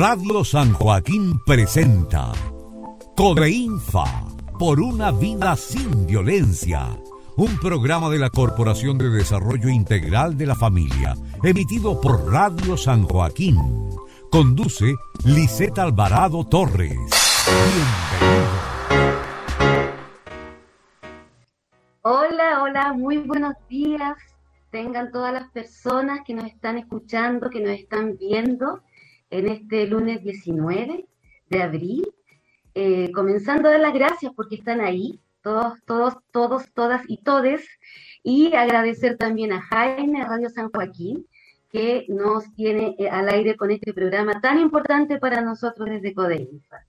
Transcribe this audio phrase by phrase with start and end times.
[0.00, 2.32] Radio San Joaquín presenta
[3.14, 4.24] Codeinfa
[4.58, 6.86] por una vida sin violencia.
[7.36, 13.02] Un programa de la Corporación de Desarrollo Integral de la Familia, emitido por Radio San
[13.02, 13.58] Joaquín.
[14.30, 14.94] Conduce
[15.26, 16.96] Liseta Alvarado Torres.
[22.00, 24.16] Hola, hola, muy buenos días.
[24.70, 28.80] Tengan todas las personas que nos están escuchando, que nos están viendo
[29.30, 31.06] en este lunes 19
[31.48, 32.12] de abril,
[32.74, 37.66] eh, comenzando a dar las gracias porque están ahí, todos, todos, todos, todas y todes,
[38.22, 41.26] y agradecer también a Jaime, Radio San Joaquín,
[41.70, 46.84] que nos tiene eh, al aire con este programa tan importante para nosotros desde Codeinfa.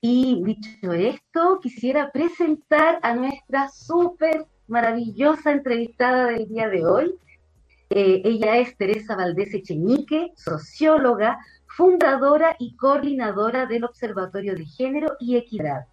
[0.00, 7.14] Y dicho esto, quisiera presentar a nuestra súper maravillosa entrevistada del día de hoy,
[7.94, 15.36] eh, ella es Teresa Valdés Echenique, socióloga, fundadora y coordinadora del Observatorio de Género y
[15.36, 15.84] Equidad.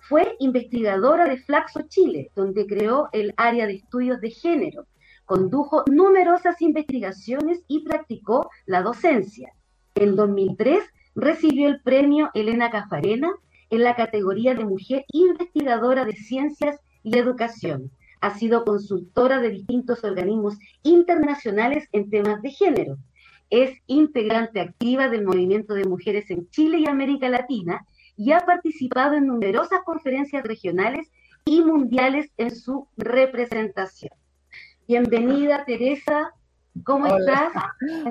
[0.00, 4.88] Fue investigadora de Flaxo Chile, donde creó el área de estudios de género.
[5.26, 9.54] Condujo numerosas investigaciones y practicó la docencia.
[9.94, 10.82] En 2003
[11.14, 13.30] recibió el premio Elena Cafarena
[13.70, 17.92] en la categoría de Mujer Investigadora de Ciencias y Educación
[18.24, 22.96] ha sido consultora de distintos organismos internacionales en temas de género.
[23.50, 27.86] Es integrante activa del movimiento de mujeres en Chile y América Latina
[28.16, 31.12] y ha participado en numerosas conferencias regionales
[31.44, 34.14] y mundiales en su representación.
[34.88, 36.32] Bienvenida, Teresa.
[36.82, 37.52] ¿Cómo estás?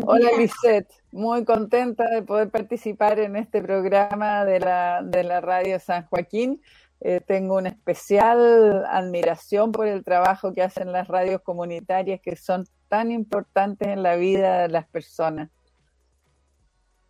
[0.06, 0.94] Hola, Lisette.
[1.12, 6.62] Muy contenta de poder participar en este programa de la, de la Radio San Joaquín
[7.06, 12.66] eh, tengo una especial admiración por el trabajo que hacen las radios comunitarias que son
[12.88, 15.50] tan importantes en la vida de las personas.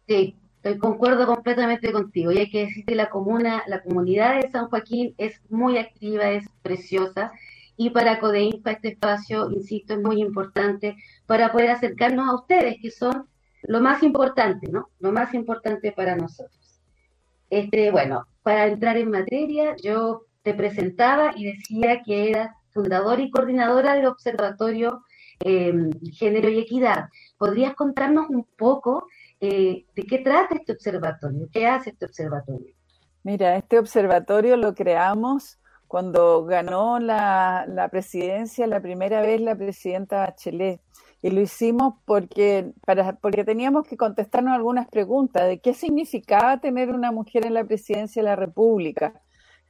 [0.08, 0.36] Sí,
[0.80, 2.32] concuerdo completamente contigo.
[2.32, 6.32] Y hay que decir que la comuna, la comunidad de San Joaquín es muy activa,
[6.32, 7.32] es preciosa.
[7.78, 10.98] Y para Codeinfa este espacio, insisto, es muy importante
[11.28, 13.28] para poder acercarnos a ustedes, que son
[13.62, 14.90] lo más importante, ¿no?
[15.00, 16.63] Lo más importante para nosotros.
[17.54, 23.30] Este, bueno, para entrar en materia, yo te presentaba y decía que eras fundadora y
[23.30, 25.04] coordinadora del Observatorio
[25.40, 27.10] em, Género y Equidad.
[27.38, 29.08] ¿Podrías contarnos un poco
[29.40, 31.48] eh, de qué trata este observatorio?
[31.52, 32.74] ¿Qué hace este observatorio?
[33.22, 40.22] Mira, este observatorio lo creamos cuando ganó la, la presidencia la primera vez la presidenta
[40.22, 40.82] Bachelet
[41.24, 46.90] y lo hicimos porque, para, porque teníamos que contestarnos algunas preguntas de qué significaba tener
[46.90, 49.22] una mujer en la presidencia de la República.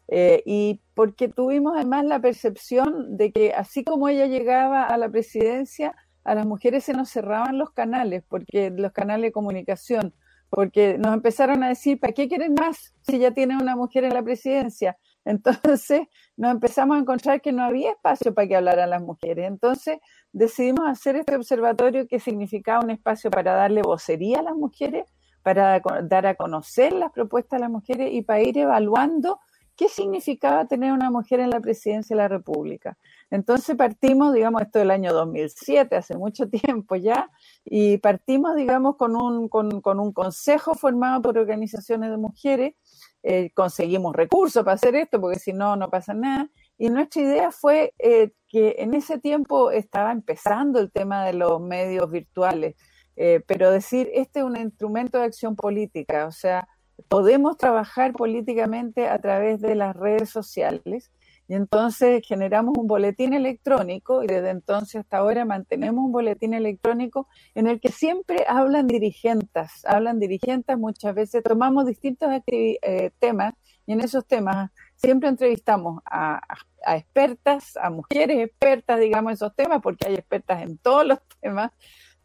[0.08, 5.10] Eh, y porque tuvimos además la percepción de que así como ella llegaba a la
[5.10, 10.16] presidencia, a las mujeres se nos cerraban los canales, porque los canales de comunicación,
[10.50, 14.16] porque nos empezaron a decir, ¿para qué quieren más si ya tienen una mujer en
[14.16, 14.98] la presidencia?
[15.26, 16.08] Entonces
[16.38, 19.48] nos empezamos a encontrar que no había espacio para que hablaran las mujeres.
[19.48, 20.00] Entonces
[20.32, 25.06] decidimos hacer este observatorio que significaba un espacio para darle vocería a las mujeres,
[25.42, 29.40] para dar a conocer las propuestas de las mujeres y para ir evaluando
[29.76, 32.98] qué significaba tener una mujer en la presidencia de la República.
[33.32, 37.30] Entonces partimos, digamos, esto del año 2007, hace mucho tiempo ya,
[37.66, 42.76] y partimos, digamos, con un, con, con un consejo formado por organizaciones de mujeres
[43.24, 46.50] eh, conseguimos recursos para hacer esto, porque si no, no pasa nada.
[46.78, 51.62] Y nuestra idea fue eh, que en ese tiempo estaba empezando el tema de los
[51.62, 52.76] medios virtuales,
[53.16, 56.68] eh, pero decir, este es un instrumento de acción política, o sea,
[57.08, 61.12] podemos trabajar políticamente a través de las redes sociales
[61.54, 67.28] y entonces generamos un boletín electrónico y desde entonces hasta ahora mantenemos un boletín electrónico
[67.54, 73.54] en el que siempre hablan dirigentes, hablan dirigentes muchas veces, tomamos distintos eh, temas
[73.86, 76.42] y en esos temas siempre entrevistamos a,
[76.88, 81.72] expertas, a mujeres expertas, digamos, en esos temas, porque hay expertas en todos los temas.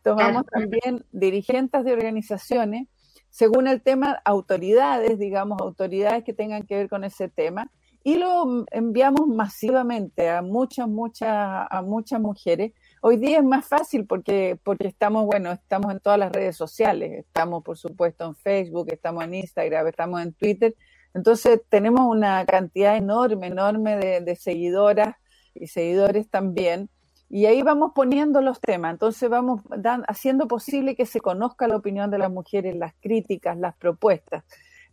[0.02, 2.88] Tomamos también dirigentes de organizaciones,
[3.28, 7.70] según el tema, autoridades, digamos, autoridades que tengan que ver con ese tema
[8.08, 11.30] y lo enviamos masivamente a muchas, muchas,
[11.70, 12.72] a muchas mujeres.
[13.02, 17.26] Hoy día es más fácil porque, porque estamos, bueno, estamos en todas las redes sociales,
[17.26, 20.74] estamos por supuesto en Facebook, estamos en Instagram, estamos en Twitter,
[21.12, 25.14] entonces tenemos una cantidad enorme, enorme de, seguidoras
[25.54, 26.88] y seguidores también,
[27.28, 29.60] y ahí vamos poniendo los temas, entonces vamos
[30.06, 34.44] haciendo posible que se conozca la opinión de las mujeres, las críticas, las propuestas.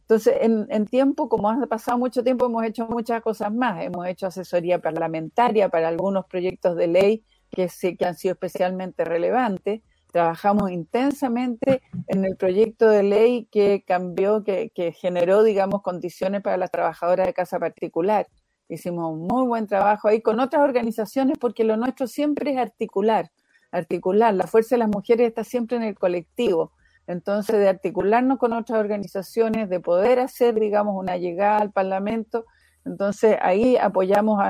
[0.07, 3.83] Entonces, en, tiempo, como ha pasado mucho tiempo, hemos hecho muchas cosas más.
[3.83, 7.67] Hemos hecho asesoría parlamentaria para algunos proyectos de ley que,
[7.97, 9.81] que han sido especialmente relevantes.
[10.11, 16.57] trabajamos intensamente en el proyecto de ley que cambió, que, que generó, digamos, condiciones para
[16.57, 18.27] las trabajadoras de casa particular.
[18.69, 23.31] Hicimos un muy buen trabajo ahí con otras organizaciones porque lo nuestro siempre es articular,
[23.71, 24.35] articular.
[24.35, 26.73] La fuerza de las mujeres está siempre en el colectivo.
[27.07, 32.45] Entonces, de articularnos con otras organizaciones, de poder hacer, digamos, una llegada al Parlamento.
[32.83, 34.43] Entonces, ahí apoyamos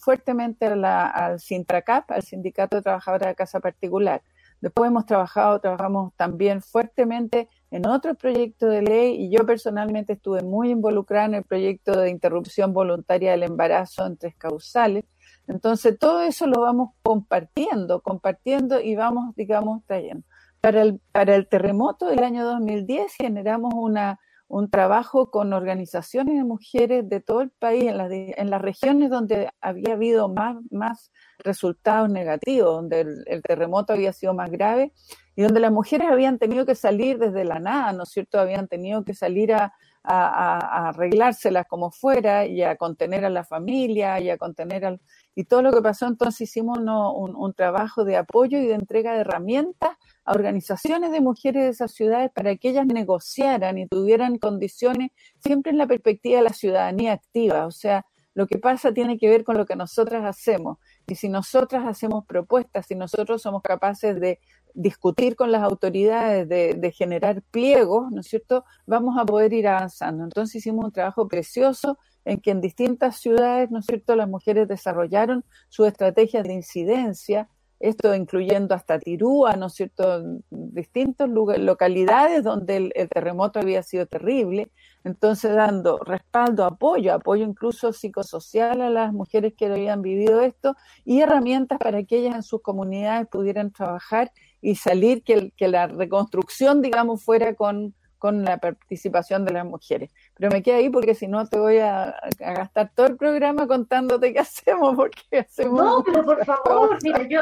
[0.00, 4.22] fuertemente al Sintracap, al Sindicato de Trabajadoras de Casa Particular.
[4.60, 10.42] Después hemos trabajado, trabajamos también fuertemente en otro proyecto de ley y yo personalmente estuve
[10.42, 15.04] muy involucrada en el proyecto de interrupción voluntaria del embarazo en tres causales.
[15.48, 20.24] Entonces, todo eso lo vamos compartiendo, compartiendo y vamos, digamos, trayendo.
[20.64, 24.18] Para el, para el terremoto del año 2010 generamos una,
[24.48, 29.10] un trabajo con organizaciones de mujeres de todo el país, en las, en las regiones
[29.10, 34.94] donde había habido más, resultados negativos, donde el, terremoto había sido más grave
[35.36, 38.40] y donde las mujeres habían tenido que salir desde la nada, ¿no es cierto?
[38.40, 44.30] Habían tenido que salir a, arreglárselas como fuera y a contener a la familia y
[44.30, 45.00] a contener al...
[45.34, 49.20] Y todo lo que pasó, entonces hicimos un, trabajo de apoyo y de entrega de
[49.20, 49.90] herramientas
[50.24, 55.72] a organizaciones de mujeres de esas ciudades para que ellas negociaran y tuvieran condiciones siempre
[55.72, 57.66] en la perspectiva de la ciudadanía activa.
[57.66, 60.78] O sea, lo que pasa tiene que ver con lo que nosotras hacemos.
[61.06, 64.40] Y si nosotras hacemos propuestas, si nosotros somos capaces de
[64.74, 70.24] discutir con las autoridades, de, generar pliegos, ¿no es cierto?, vamos a poder ir avanzando.
[70.24, 74.66] Entonces hicimos un trabajo precioso en que en distintas ciudades, ¿no es cierto?, las mujeres
[74.66, 77.48] desarrollaron sus estrategias de incidencia,
[77.80, 84.70] esto incluyendo hasta Tirúa, ¿no es cierto?, distintas localidades donde el, terremoto había sido terrible,
[85.04, 91.20] entonces dando respaldo, apoyo, apoyo incluso psicosocial a las mujeres que habían vivido esto y
[91.20, 96.80] herramientas para que ellas en sus comunidades pudieran trabajar y salir, que, que la reconstrucción,
[96.80, 97.94] digamos, fuera con,
[98.24, 100.10] con la participación de las mujeres.
[100.36, 104.32] Pero me quedo ahí porque si no te voy a, gastar todo el programa contándote
[104.32, 105.80] qué hacemos, porque hacemos...
[105.80, 107.40] No, pero por favor, mira, yo,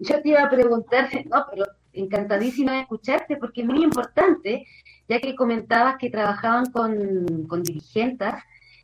[0.00, 4.66] yo, te iba a preguntar, no, pero encantadísima de escucharte porque es muy importante,
[5.08, 8.34] ya que comentabas que trabajaban con, con dirigentes.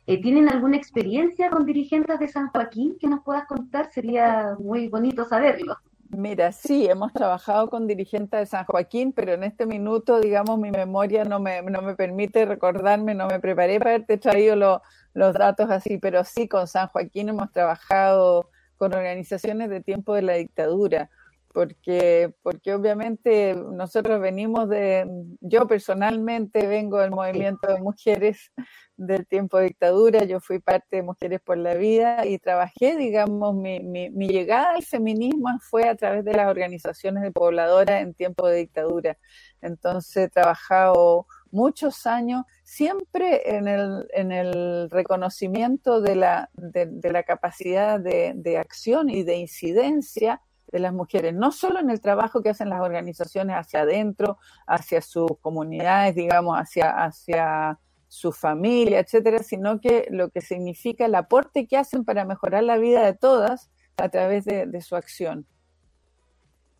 [0.05, 3.89] Eh, ¿Tienen alguna experiencia con dirigentes de San Joaquín que nos puedas contar?
[3.91, 5.77] Sería muy bonito saberlo.
[6.15, 10.69] Mira, sí, hemos trabajado con dirigentes de San Joaquín, pero en este minuto, digamos, mi
[10.69, 14.81] memoria no me, no me permite recordarme, no me preparé para haberte traído
[15.13, 20.21] los datos así, pero sí, con San Joaquín hemos trabajado con organizaciones de tiempo de
[20.21, 21.09] la dictadura,
[21.53, 25.07] porque, porque obviamente nosotros venimos de,
[25.39, 28.51] yo personalmente vengo del movimiento de mujeres
[28.97, 33.55] del tiempo de dictadura, yo fui parte de Mujeres por la Vida y trabajé, digamos,
[33.55, 38.15] mi, mi, mi, llegada al feminismo fue a través de las organizaciones de pobladoras en
[38.15, 39.17] tiempo de dictadura.
[39.61, 47.11] Entonces he trabajado muchos años siempre en el, en el reconocimiento de la, de, de
[47.11, 50.41] la capacidad de, de acción y de incidencia
[50.73, 55.01] de las mujeres, no solo en el trabajo que hacen las organizaciones hacia adentro, hacia
[55.01, 61.67] sus comunidades, digamos, hacia, hacia su familia, etcétera, sino que lo que significa el aporte
[61.67, 65.45] que hacen para mejorar la vida de todas a través de, su acción.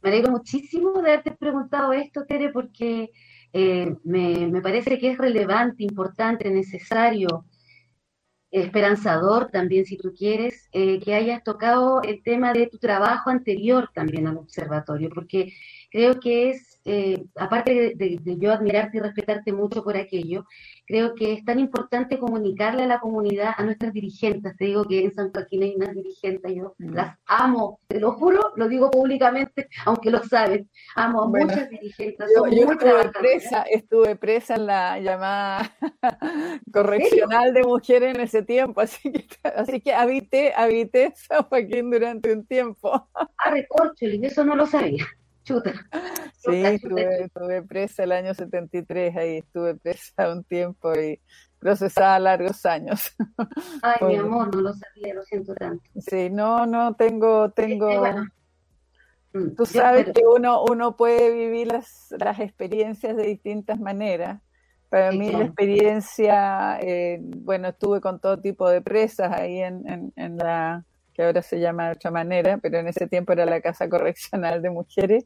[0.01, 3.11] Me alegro muchísimo de haberte preguntado esto, Tere, porque
[3.53, 7.45] eh, me, me, parece que es relevante, importante, necesario,
[8.53, 13.89] esperanzador también, si tú quieres, eh, que hayas tocado el tema de tu trabajo anterior
[13.93, 15.53] también al observatorio, porque
[15.89, 20.45] creo que es eh, aparte de, yo admirarte y respetarte mucho por aquello,
[20.85, 24.57] creo que es tan importante comunicarle a la comunidad, a nuestras dirigentes.
[24.57, 26.93] Te digo que en San Joaquín hay unas dirigentes, yo mm.
[26.93, 30.65] las amo, te lo juro, lo digo públicamente, aunque lo sabes.
[30.95, 32.29] Amo a muchas dirigentes.
[32.35, 35.71] Yo, estuve, presa, estuve presa en la llamada
[36.73, 42.33] correccional de mujeres en ese tiempo, así que, así que habité, habité San Joaquín durante
[42.33, 42.91] un tiempo.
[43.13, 45.05] Ah, recorcho, eso no lo sabía.
[45.43, 45.73] Chuta.
[46.45, 51.19] Sí, estuve, presa el año 73, ahí estuve presa un tiempo y
[51.57, 53.15] procesada largos años.
[53.81, 55.83] Ay, mi amor, no lo sabía, lo siento tanto.
[55.99, 57.89] Sí, no, no, tengo, tengo...
[59.31, 64.41] Mm, Tú sabes que uno, uno puede vivir las, las experiencias de distintas maneras.
[64.89, 70.13] Para mí la experiencia, eh, bueno, estuve con todo tipo de presas ahí en, en,
[70.15, 73.61] en la que ahora se llama de otra manera, pero en ese tiempo era la
[73.61, 75.25] Casa Correccional de Mujeres.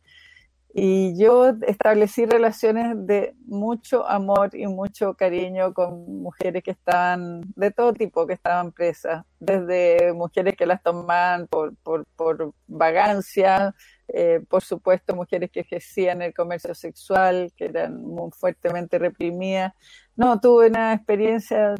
[0.80, 7.72] Y yo establecí relaciones de mucho amor y mucho cariño con mujeres que estaban de
[7.72, 13.74] todo tipo, que estaban presas, desde mujeres que las tomaban por, por, por vagancia,
[14.08, 19.74] eh, por supuesto, mujeres que ejercían el comercio sexual, que eran muy fuertemente reprimidas.
[20.16, 21.74] No, tuve una experiencia,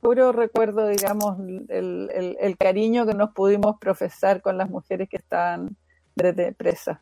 [0.00, 5.76] puro recuerdo, digamos, el, el, cariño que nos pudimos profesar con las mujeres que estaban
[6.14, 7.00] de, presas.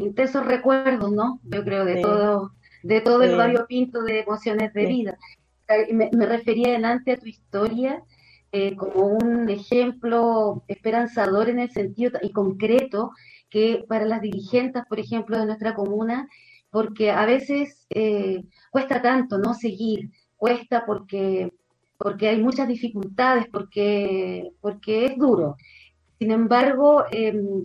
[0.00, 1.40] Intensos recuerdos, ¿no?
[1.44, 2.52] Yo creo de todo,
[2.82, 5.18] de todo el el pinto de emociones de vida.
[5.92, 8.02] Me, me refería delante a tu historia
[8.52, 13.12] eh, como un ejemplo esperanzador en el sentido y concreto
[13.48, 16.28] que para las dirigentes, por ejemplo, de nuestra comuna,
[16.70, 21.52] porque a veces eh, cuesta tanto no seguir, cuesta porque,
[21.96, 25.56] porque hay muchas dificultades, porque, porque es duro.
[26.18, 27.62] Sin embargo, em,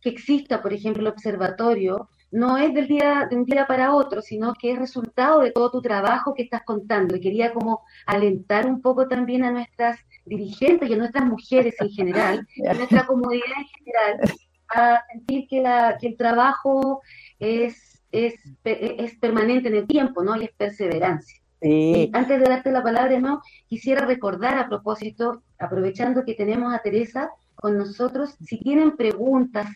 [0.00, 4.20] que exista, por ejemplo, el observatorio, no es del día, de un día para otro,
[4.20, 7.16] sino que es resultado de todo tu trabajo que estás contando.
[7.16, 11.90] Y quería como alentar un poco también a nuestras dirigentes y a nuestras mujeres en
[11.90, 14.20] general, a nuestra comunidad en general,
[14.74, 17.00] a sentir que, la, que el trabajo
[17.38, 20.36] es, es, es, permanente en el tiempo, ¿no?
[20.36, 21.40] Y es perseverancia.
[21.60, 23.42] Y antes de darte la palabra, ¿no?
[23.66, 29.66] Quisiera recordar a propósito, aprovechando que tenemos a Teresa con nosotros, si tienen preguntas,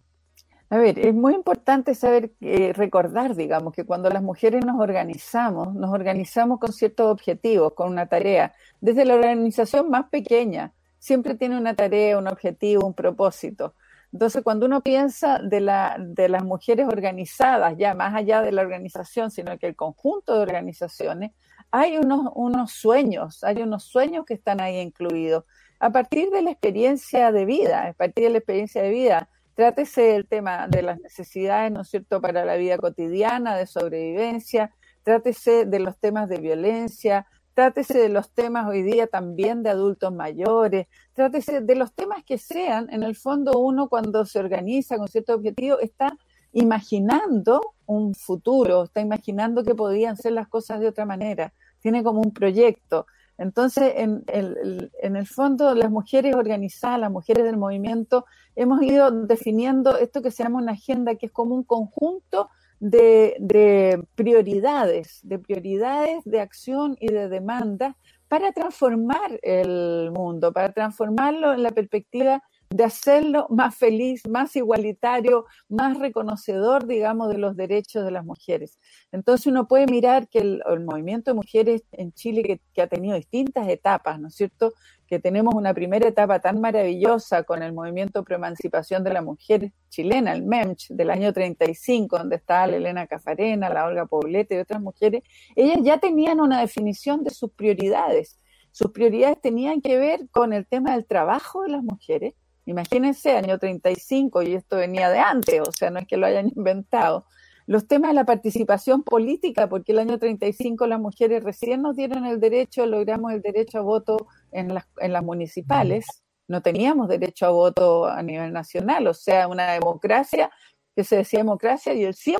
[0.69, 5.73] A ver, es muy importante saber, eh, recordar, digamos, que cuando las mujeres nos organizamos,
[5.75, 8.53] nos organizamos con ciertos objetivos, con una tarea.
[8.79, 13.73] Desde la organización más pequeña, siempre tiene una tarea, un objetivo, un propósito.
[14.13, 18.61] Entonces, cuando uno piensa de, la, de las mujeres organizadas, ya más allá de la
[18.61, 21.31] organización, sino que el conjunto de organizaciones,
[21.71, 25.45] hay unos, unos sueños, hay unos sueños que están ahí incluidos.
[25.79, 30.01] A partir de la experiencia de vida, a partir de la experiencia de vida, trátese
[30.01, 35.65] del tema de las necesidades, ¿no es cierto?, para la vida cotidiana, de sobrevivencia, trátese
[35.65, 37.25] de los temas de violencia,
[37.61, 42.39] trátese de los temas hoy día también de adultos mayores, trátese de los temas que
[42.39, 46.17] sean, en el fondo uno cuando se organiza con cierto objetivo está
[46.53, 52.21] imaginando un futuro, está imaginando que podían ser las cosas de otra manera, tiene como
[52.21, 53.05] un proyecto.
[53.37, 58.25] Entonces, en el, en el fondo, las mujeres organizadas, las mujeres del movimiento,
[58.55, 62.49] hemos ido definiendo esto que se llama una agenda, que es como un conjunto
[62.81, 67.95] de, prioridades, de prioridades de acción y de demanda
[68.27, 75.45] para transformar el mundo, para transformarlo en la perspectiva de hacerlo más feliz, más igualitario,
[75.67, 78.79] más reconocedor, digamos, de los derechos de las mujeres.
[79.11, 83.15] Entonces uno puede mirar que el, movimiento de mujeres en Chile que, que, ha tenido
[83.15, 84.73] distintas etapas, ¿no es cierto?
[85.05, 90.31] Que tenemos una primera etapa tan maravillosa con el movimiento pro-emancipación de la mujer chilena,
[90.31, 94.81] el MEMCH, del año 35, donde está la Elena Cafarena, la Olga Poblete y otras
[94.81, 95.23] mujeres,
[95.57, 98.39] ellas ya tenían una definición de sus prioridades.
[98.71, 102.33] Sus prioridades tenían que ver con el tema del trabajo de las mujeres,
[102.65, 106.49] Imagínense, año 35, y esto venía de antes, o sea, no es que lo hayan
[106.55, 107.25] inventado.
[107.65, 112.25] Los temas de la participación política, porque el año 35 las mujeres recién nos dieron
[112.25, 116.05] el derecho, logramos el derecho a voto en las, en las municipales,
[116.47, 120.51] no teníamos derecho a voto a nivel nacional, o sea, una democracia
[120.95, 122.39] que se decía democracia y el 100%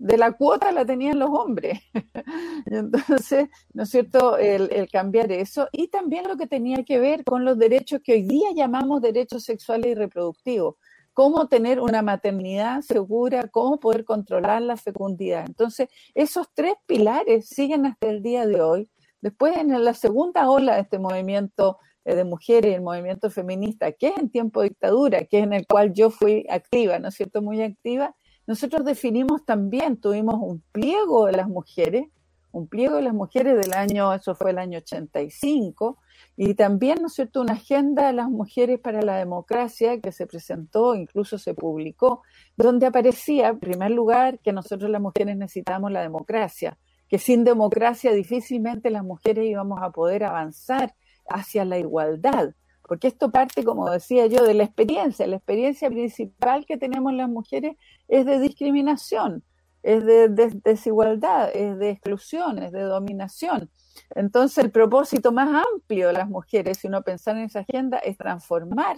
[0.00, 1.78] de la cuota la tenían los hombres.
[2.66, 7.44] Entonces, ¿no es cierto?, el, cambiar eso y también lo que tenía que ver con
[7.44, 10.76] los derechos que hoy día llamamos derechos sexuales y reproductivos.
[11.12, 15.44] Cómo tener una maternidad segura, cómo poder controlar la fecundidad.
[15.46, 18.88] Entonces, esos tres pilares siguen hasta el día de hoy.
[19.20, 24.08] Después, en la segunda ola de este movimiento eh, de mujeres, el movimiento feminista, que
[24.08, 27.16] es en tiempo de dictadura, que es en el cual yo fui activa, ¿no es
[27.16, 28.16] cierto?, muy activa,
[28.50, 32.08] nosotros definimos también, tuvimos un pliego de las mujeres,
[32.50, 35.98] un pliego de las mujeres del año, eso fue el año 85,
[36.36, 40.96] y también, ¿no es una agenda de las mujeres para la democracia que se presentó,
[40.96, 42.22] incluso se publicó,
[42.56, 46.76] donde aparecía, en primer lugar, que nosotros las mujeres necesitamos la democracia,
[47.08, 50.96] que sin democracia difícilmente las mujeres íbamos a poder avanzar
[51.28, 52.54] hacia la igualdad
[52.90, 55.24] porque esto parte, como decía yo, de la experiencia.
[55.28, 57.76] La experiencia principal que tenemos las mujeres
[58.08, 59.44] es de discriminación,
[59.84, 60.28] es de,
[60.64, 63.70] desigualdad, es de exclusión, es de dominación.
[64.16, 68.16] Entonces, el propósito más amplio de las mujeres, si uno pensar en esa agenda, es
[68.18, 68.96] transformar,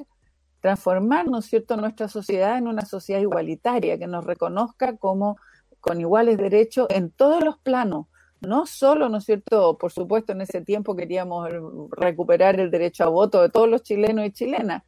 [0.63, 5.37] transformar, ¿no es cierto?, nuestra sociedad en una sociedad igualitaria, que nos reconozca como
[5.81, 8.07] con iguales derechos en todos los planos,
[8.47, 9.79] no solo, ¿no es cierto?
[9.79, 11.49] Por supuesto, en ese tiempo queríamos
[11.91, 14.83] recuperar el derecho a voto de todos los chilenos y chilenas,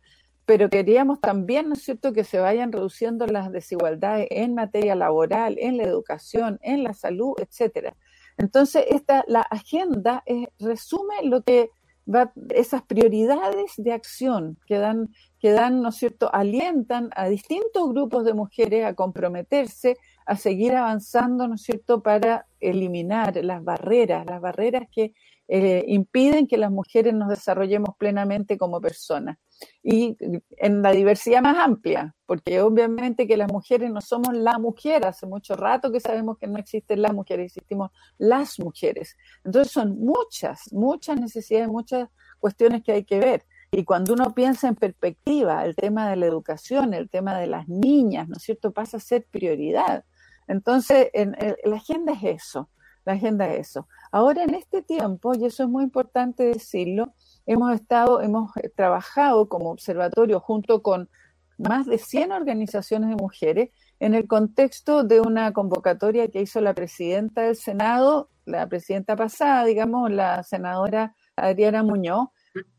[0.44, 5.56] pero queríamos también, ¿no es cierto?, que se vayan reduciendo las desigualdades en materia laboral,
[5.58, 7.96] en la educación, en la salud, etcétera.
[8.37, 10.23] Entonces, esta, la agenda
[10.58, 11.70] resume lo que
[12.12, 15.08] va, esas prioridades de acción que dan,
[15.38, 19.96] que dan, ¿no es cierto?, alientan a distintos grupos de mujeres a comprometerse
[20.26, 25.12] a seguir avanzando, ¿no es cierto?, para eliminar las barreras, las barreras que
[25.47, 29.37] eh, impiden que las mujeres nos desarrollemos plenamente como personas.
[29.83, 30.16] Y
[30.57, 35.26] en la diversidad más amplia, porque obviamente que las mujeres no somos la mujer, hace
[35.26, 39.16] mucho rato que sabemos que no existen las mujeres, existimos las mujeres.
[39.45, 43.45] Entonces son muchas, muchas necesidades, muchas cuestiones que hay que ver.
[43.71, 47.69] Y cuando uno piensa en perspectiva, el tema de la educación, el tema de las
[47.69, 50.04] niñas, ¿no es cierto?, pasa a ser prioridad.
[50.49, 52.69] Entonces, en, la agenda es eso,
[53.05, 53.89] la agenda es eso.
[54.13, 57.15] Ahora, en este tiempo, y eso es muy importante decirlo,
[57.47, 61.09] hemos estado, hemos trabajado como observatorio junto con
[61.59, 63.71] más de 100 organizaciones de mujeres
[64.01, 69.65] en el contexto de una convocatoria que hizo la presidenta del Senado, la presidenta pasada,
[69.65, 72.29] digamos, la senadora Adriana Muñoz,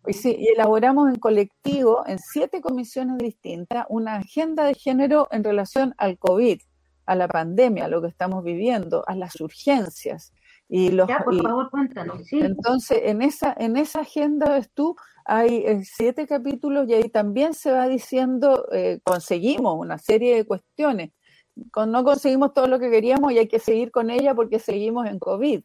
[0.07, 6.17] y, elaboramos en colectivo, en siete comisiones distintas, una agenda de género en relación al
[6.17, 6.61] COVID,
[7.05, 10.33] a la pandemia, a lo que estamos viviendo, a las urgencias.
[10.67, 12.21] Y los, ya, por favor, cuéntanos.
[12.31, 17.53] Entonces, en esa, en esa agenda, ves tú, hay eh, siete capítulos y ahí también
[17.53, 21.11] se va diciendo, eh, conseguimos una serie de cuestiones.
[21.71, 25.07] Con, no conseguimos todo lo que queríamos y hay que seguir con ella porque seguimos
[25.07, 25.61] en COVID.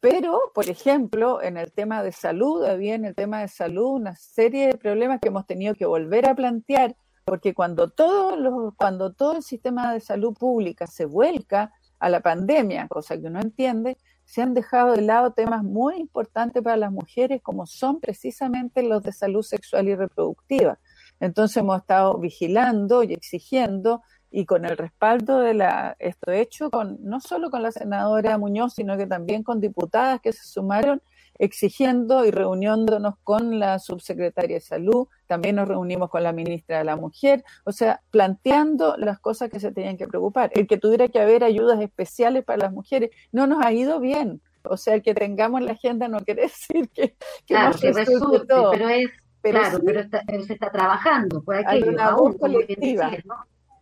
[0.00, 4.16] Pero, por ejemplo, en el tema de salud, había en el tema de salud una
[4.16, 9.12] serie de problemas que hemos tenido que volver a plantear, porque cuando todo, los, cuando
[9.12, 13.96] todo el sistema de salud pública se vuelca a la pandemia, cosa que uno entiende,
[14.24, 19.02] se han dejado de lado temas muy importantes para las mujeres, como son precisamente los
[19.02, 20.78] de salud sexual y reproductiva.
[21.20, 26.98] Entonces hemos estado vigilando y exigiendo y con el respaldo de la, esto hecho con,
[27.02, 31.02] no solo con la senadora Muñoz, sino que también con diputadas que se sumaron
[31.38, 36.84] exigiendo y reuniéndonos con la subsecretaria de salud, también nos reunimos con la ministra de
[36.84, 40.50] la Mujer, o sea, planteando las cosas que se tenían que preocupar.
[40.54, 44.40] El que tuviera que haber ayudas especiales para las mujeres no nos ha ido bien.
[44.64, 47.16] O sea, el que tengamos la agenda no quiere decir que,
[47.46, 48.70] claro, que resulte, todo.
[48.70, 49.10] pero es
[49.42, 50.02] claro, pero,
[50.44, 51.42] se está trabajando.
[51.42, 53.10] Pues hay una voz colectiva.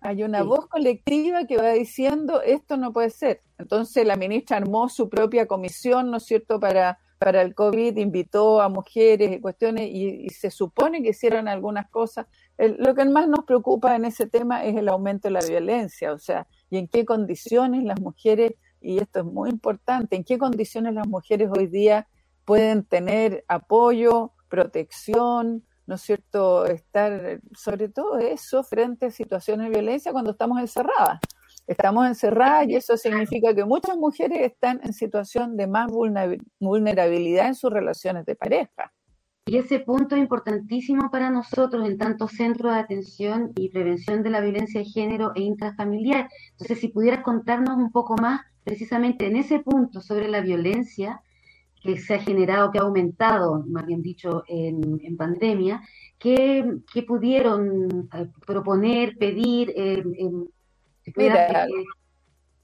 [0.02, 3.42] Hay una voz colectiva que va diciendo esto no puede ser.
[3.58, 8.62] Entonces la ministra armó su propia comisión, ¿no es cierto?, para, para el COVID, invitó
[8.62, 12.26] a mujeres y cuestiones y, se supone que hicieron algunas cosas.
[12.56, 16.18] lo que más nos preocupa en ese tema es el aumento de la violencia, o
[16.18, 20.94] sea, y en qué condiciones las mujeres, y esto es muy importante, en qué condiciones
[20.94, 22.08] las mujeres hoy día
[22.46, 29.72] pueden tener apoyo, protección, ¿no es cierto?, estar sobre todo eso frente a situaciones de
[29.72, 31.20] violencia cuando estamos encerradas.
[31.70, 35.88] Estamos encerradas y eso significa que muchas mujeres están en situación de más
[36.58, 38.92] vulnerabilidad en sus relaciones de pareja.
[39.46, 44.30] Y ese punto es importantísimo para nosotros en tanto centro de atención y prevención de
[44.30, 46.28] la violencia de género e intrafamiliar.
[46.50, 51.22] Entonces, si pudieras contarnos un poco más precisamente en ese punto sobre la violencia
[51.80, 55.82] que se ha generado, que ha aumentado, más bien dicho, en, pandemia,
[56.18, 56.64] ¿qué,
[57.06, 59.72] pudieron eh, proponer, pedir?
[59.76, 60.02] Eh,
[61.16, 61.66] Mira,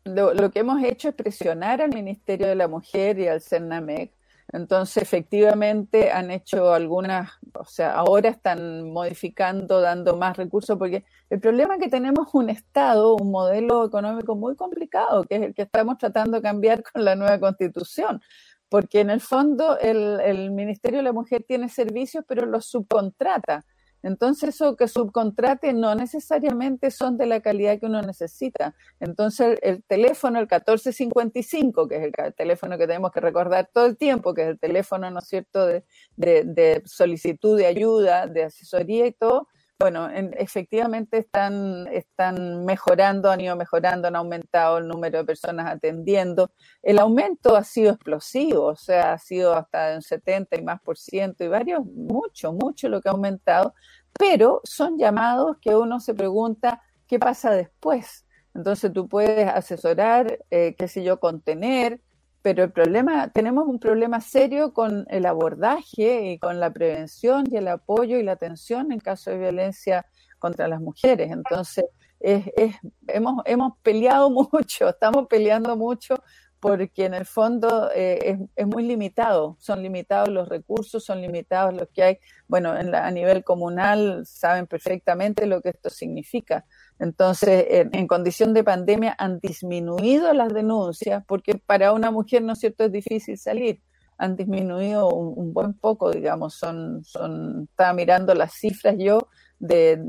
[0.04, 4.12] lo, que hemos hecho es presionar al Ministerio de la Mujer y al CERNAMEC.
[4.52, 11.40] Entonces, efectivamente, han hecho algunas, o sea, ahora están modificando, dando más recursos, porque el
[11.40, 15.62] problema es que tenemos un Estado, un modelo económico muy complicado, que es el que
[15.62, 18.20] estamos tratando de cambiar con la nueva constitución
[18.68, 23.64] porque en el fondo el, Ministerio de la Mujer tiene servicios, pero los subcontrata.
[24.06, 28.72] Entonces, eso que subcontrate no necesariamente son de la calidad que uno necesita.
[29.00, 33.96] Entonces, el teléfono, el 1455, que es el teléfono que tenemos que recordar todo el
[33.96, 35.82] tiempo, que es el teléfono, ¿no es cierto?, de,
[36.16, 40.08] de solicitud de ayuda, de asesoría y todo, bueno,
[40.38, 46.50] efectivamente están, están mejorando, han ido mejorando, han aumentado el número de personas atendiendo.
[46.82, 50.96] El aumento ha sido explosivo, o sea, ha sido hasta un 70 y más por
[50.96, 53.74] ciento y varios, mucho, mucho lo que ha aumentado,
[54.18, 58.24] pero son llamados que uno se pregunta, ¿qué pasa después?
[58.54, 62.00] Entonces tú puedes asesorar, eh, qué sé yo, contener,
[62.46, 67.56] pero el problema, tenemos un problema serio con el abordaje y con la prevención y
[67.56, 70.06] el apoyo y la atención en caso de violencia
[70.38, 71.32] contra las mujeres.
[71.32, 71.86] Entonces,
[72.20, 76.22] hemos, hemos peleado mucho, estamos peleando mucho
[76.60, 81.88] porque en el fondo eh, es, muy limitado, son limitados los recursos, son limitados los
[81.88, 82.18] que hay.
[82.46, 86.64] Bueno, a nivel comunal saben perfectamente lo que esto significa.
[86.98, 92.60] Entonces, en, condición de pandemia han disminuido las denuncias, porque para una mujer, ¿no es
[92.60, 93.82] cierto?, es difícil salir.
[94.18, 99.28] Han disminuido un, buen poco, digamos, son, son, estaba mirando las cifras yo
[99.58, 100.02] de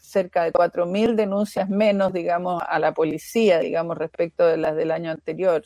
[0.00, 5.10] cerca de 4.000 denuncias menos, digamos, a la policía, digamos, respecto de las del año
[5.12, 5.62] anterior.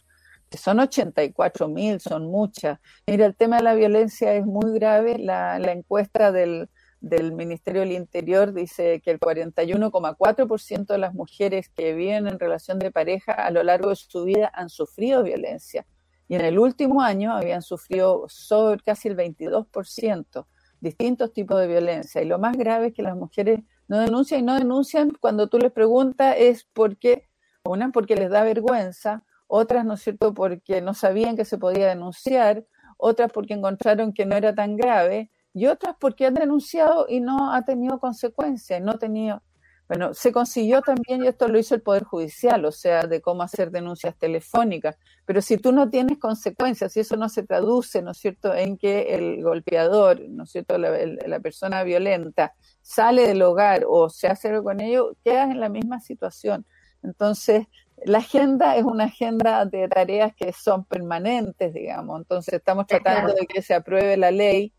[0.50, 2.80] Son 84.000, son muchas.
[3.06, 5.18] Mira, el tema de la violencia es muy grave.
[5.18, 6.68] La, la encuesta del,
[7.00, 12.78] del Ministerio del Interior dice que el 41,4% de las mujeres que viven en relación
[12.78, 15.86] de pareja a lo largo de su vida han sufrido violencia.
[16.28, 20.46] Y en el último año habían sufrido sobre casi el 22%
[20.80, 22.22] distintos tipos de violencia.
[22.22, 25.58] Y lo más grave es que las mujeres no denuncian y no denuncian cuando tú
[25.58, 27.28] les preguntas es porque,
[27.64, 31.88] una, porque les da vergüenza, otras, ¿no es cierto?, porque no sabían que se podía
[31.88, 32.64] denunciar,
[32.96, 37.52] otras porque encontraron que no era tan grave y otras porque han denunciado y no
[37.52, 39.42] ha tenido consecuencias, no ha tenido...
[39.88, 43.42] Bueno, se consiguió también, y esto lo hizo el Poder Judicial, o sea, de cómo
[43.42, 48.12] hacer denuncias telefónicas, pero si tú no tienes consecuencias, si eso no se traduce, ¿no
[48.12, 50.92] es cierto?, en que el golpeador, ¿no es cierto?, la,
[51.26, 55.68] la persona violenta sale del hogar o se hace algo con ello, quedas en la
[55.68, 56.64] misma situación.
[57.02, 57.66] Entonces,
[58.04, 62.20] la agenda es una agenda de tareas que son permanentes, digamos.
[62.20, 64.72] Entonces, estamos tratando de que se apruebe la ley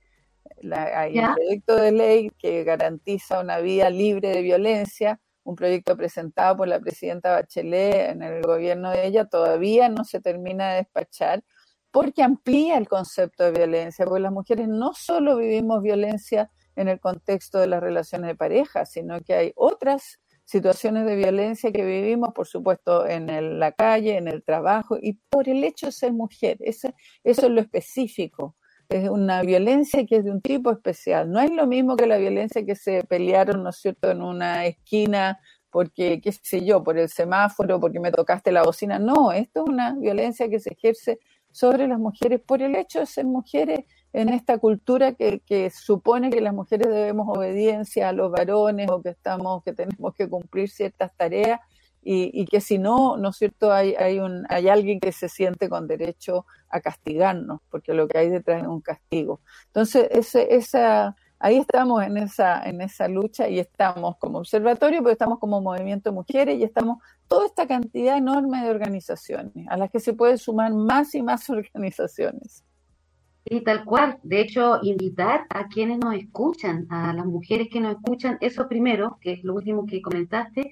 [0.71, 6.57] hay un proyecto de ley que garantiza una vida libre de violencia, un proyecto presentado
[6.57, 11.43] por la presidenta Bachelet en el gobierno de ella, todavía no se termina de despachar,
[11.91, 16.99] porque amplía el concepto de violencia, porque las mujeres no solo vivimos violencia en el
[16.99, 22.33] contexto de las relaciones de pareja, sino que hay otras situaciones de violencia que vivimos,
[22.33, 26.57] por supuesto, en la calle, en el trabajo, y por el hecho de ser mujer.
[26.61, 26.93] eso
[27.23, 28.55] es lo específico
[28.91, 31.31] es una violencia que es de un tipo especial.
[31.31, 34.65] No es lo mismo que la violencia que se pelearon, ¿no es cierto?, en una
[34.65, 38.99] esquina porque, qué sé yo, por el semáforo, porque me tocaste la bocina.
[38.99, 43.05] No, esto es una violencia que se ejerce sobre las mujeres por el hecho de
[43.05, 48.31] ser mujeres en esta cultura que, que supone que las mujeres debemos obediencia a los
[48.31, 51.61] varones o que estamos, que tenemos que cumplir ciertas tareas
[52.03, 55.69] y, que si no, ¿no es cierto?, hay, hay, un, hay alguien que se siente
[55.69, 59.41] con derecho a castigarnos, porque lo que hay detrás es un castigo.
[59.67, 65.11] Entonces, ese, esa, ahí estamos en esa, en esa lucha y estamos como observatorio, pero
[65.11, 69.99] estamos como movimiento mujeres y estamos toda esta cantidad enorme de organizaciones, a las que
[69.99, 72.63] se puede sumar más y más organizaciones.
[73.45, 74.19] Y tal cual.
[74.23, 79.17] De hecho, invitar a quienes nos escuchan, a las mujeres que nos escuchan, eso primero,
[79.19, 80.71] que es lo último que comentaste,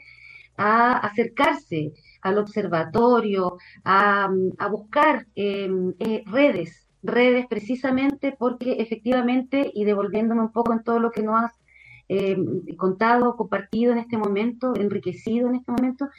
[0.59, 4.29] a acercarse al observatorio, a,
[4.69, 11.11] buscar em, eh, redes, redes precisamente porque efectivamente, y devolviéndome un poco en todo lo
[11.11, 11.53] que nos has
[12.09, 16.09] em, contado, compartido en este momento, enriquecido en este momento,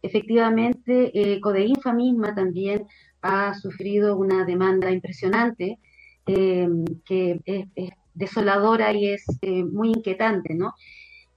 [0.00, 2.86] efectivamente eh, Codeinfa misma también
[3.20, 5.78] ha sufrido una demanda impresionante
[6.26, 10.74] em, que es, es, desoladora y es eh, muy inquietante, ¿no?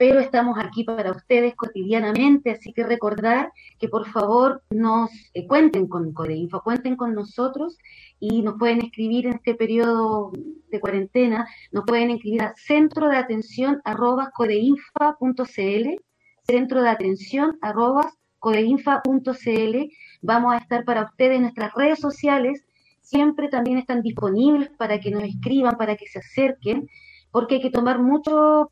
[0.06, 5.88] Pero estamos aquí para ustedes cotidianamente, así que recordar que por favor nos eh, cuenten
[5.88, 7.78] con Codeinfo, cuenten con nosotros
[8.20, 10.34] y nos pueden escribir en este periodo
[10.70, 16.02] de cuarentena, nos pueden escribir a centro de atención arroba codeinfa.cl,
[16.46, 19.78] centro de atención arroba codeinfa.cl,
[20.22, 22.66] vamos a estar para ustedes en nuestras redes sociales,
[23.00, 26.90] siempre también están disponibles para que nos escriban, para que se acerquen,
[27.32, 28.70] porque hay que tomar mucho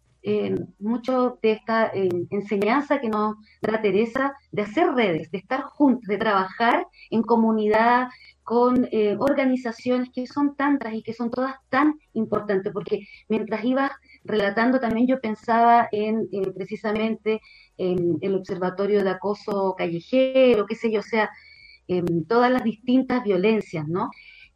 [0.79, 1.91] mucho de esta
[2.29, 8.07] enseñanza que nos da Teresa de hacer redes, de estar juntos, de trabajar en comunidad
[8.43, 13.91] con eh, organizaciones que son tantas y que son todas tan importantes, porque mientras iba
[14.23, 17.41] relatando también yo pensaba en eh, precisamente
[17.77, 21.29] en el observatorio de acoso callejero, qué sé yo, o sea,
[21.87, 24.09] en todas las distintas violencias, ¿no?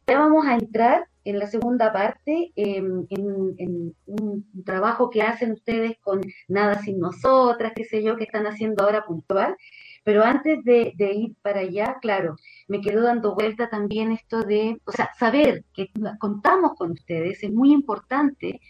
[0.08, 5.98] Ya vamos a entrar en la segunda parte, em, en, un trabajo que hacen ustedes
[6.00, 9.56] con Nada sin nosotras, qué sé yo, que están haciendo ahora puntual.
[10.04, 12.36] Pero antes de, ir para allá, claro,
[12.68, 15.90] me quedo dando vuelta también esto de, o sea, saber que
[16.20, 18.60] contamos con ustedes es muy importante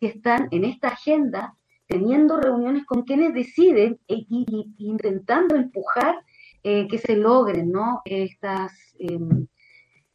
[0.00, 1.54] que están en esta agenda
[1.86, 4.26] teniendo reuniones con quienes deciden e,
[4.78, 6.16] intentando empujar
[6.64, 8.02] eh, que se logren, ¿no?
[8.04, 9.46] Estas em,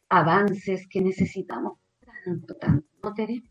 [0.08, 1.78] avances que necesitamos
[2.24, 3.42] tanto, tanto, ¿no, Tere?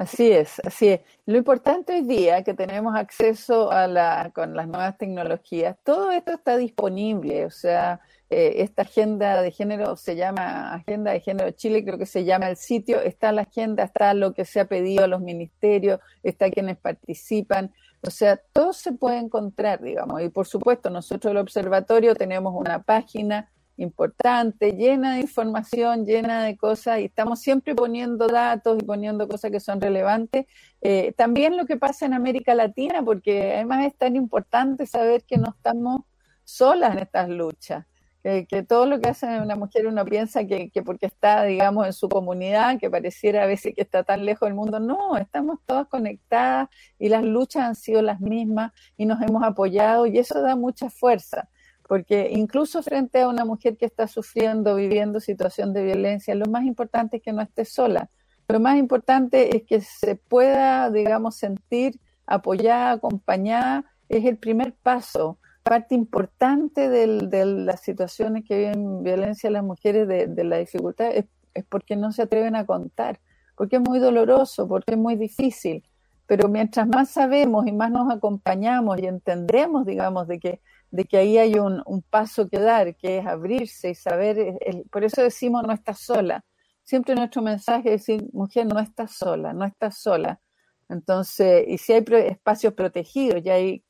[0.00, 1.00] Así es, así es.
[1.26, 6.32] Lo importante hoy día que tenemos acceso a la, con las nuevas tecnologías, todo esto
[6.32, 11.84] está disponible, o sea, eh, esta agenda de género se llama Agenda de Género Chile,
[11.84, 15.04] creo que se llama el sitio, está la agenda, está lo que se ha pedido
[15.04, 17.70] a los ministerios, está quienes participan,
[18.00, 22.82] o sea, todo se puede encontrar, digamos, y por supuesto nosotros el observatorio tenemos una
[22.84, 29.26] página importante, llena de información, llena de cosas, y estamos siempre poniendo datos y poniendo
[29.28, 30.46] cosas que son relevantes.
[30.82, 35.38] Eh, también lo que pasa en América Latina, porque además es tan importante saber que
[35.38, 36.02] no estamos
[36.44, 37.86] solas en estas luchas.
[38.22, 41.94] Que, todo lo que hace una mujer uno piensa que, que, porque está, digamos, en
[41.94, 45.88] su comunidad, que pareciera a veces que está tan lejos del mundo, no, estamos todas
[45.88, 50.54] conectadas y las luchas han sido las mismas y nos hemos apoyado y eso da
[50.54, 51.48] mucha fuerza
[51.90, 56.62] porque incluso frente a una mujer que está sufriendo, viviendo situación de violencia, lo más
[56.62, 58.08] importante es que no esté sola.
[58.46, 65.40] Lo más importante es que se pueda, digamos, sentir apoyada, acompañada, es el primer paso.
[65.64, 71.24] Parte importante de las situaciones que viven violencia las mujeres, de, la dificultad, es,
[71.54, 73.18] es porque no se atreven a contar,
[73.56, 75.82] porque es muy doloroso, porque es muy difícil.
[76.26, 81.18] Pero mientras más sabemos y más nos acompañamos y entendemos, digamos, de que de que
[81.18, 84.58] ahí hay un, paso que dar, que es abrirse y saber,
[84.90, 86.44] por eso decimos no estás sola.
[86.82, 90.40] Siempre nuestro mensaje es decir, mujer, no estás sola, no estás sola.
[90.88, 93.84] Entonces, y si hay espacios protegidos, ya hay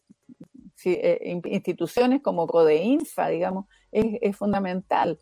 [0.85, 5.19] eh, instituciones como CODEINFA, digamos, es fundamental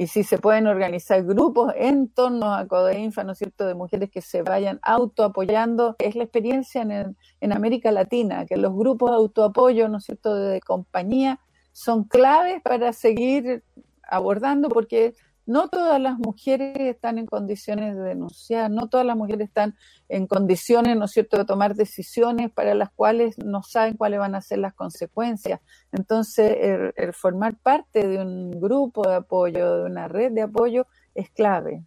[0.00, 4.10] y si se pueden organizar grupos en torno a Codeinfa, ¿no es cierto?, de mujeres
[4.10, 9.16] que se vayan autoapoyando, es la experiencia en, en América Latina, que los grupos de
[9.16, 11.38] autoapoyo, ¿no es cierto?, de compañía
[11.72, 13.62] son claves para seguir
[14.02, 15.12] abordando porque
[15.50, 19.74] no todas las mujeres están en condiciones de denunciar, no todas las mujeres están
[20.08, 24.36] en condiciones, ¿no es cierto?, de tomar decisiones para las cuales no saben cuáles van
[24.36, 25.60] a ser las consecuencias.
[25.90, 30.86] Entonces, el, formar parte de un grupo de apoyo, de una red de apoyo,
[31.16, 31.84] es clave.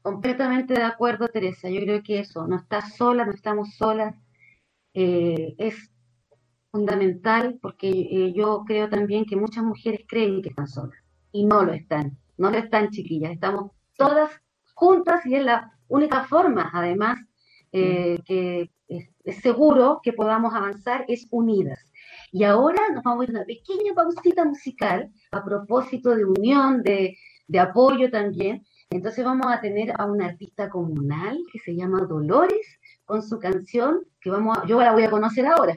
[0.00, 1.68] Completamente de acuerdo, Teresa.
[1.68, 4.16] Yo creo que eso, no estás sola, no estamos solas,
[4.94, 5.92] eh, es
[6.70, 10.96] fundamental porque eh, yo creo también que muchas mujeres creen que están solas
[11.30, 14.30] y no lo están no están chiquillas, estamos todas
[14.74, 17.18] juntas y es la única forma, además,
[17.72, 19.08] eh, que es,
[19.42, 21.92] seguro que podamos avanzar, es unidas.
[22.32, 27.16] Y ahora nos vamos a una pequeña pausita musical a propósito de unión, de,
[27.46, 28.64] de apoyo también.
[28.90, 34.00] Entonces vamos a tener a una artista comunal que se llama Dolores con su canción
[34.22, 35.76] que vamos a, yo la voy a conocer ahora,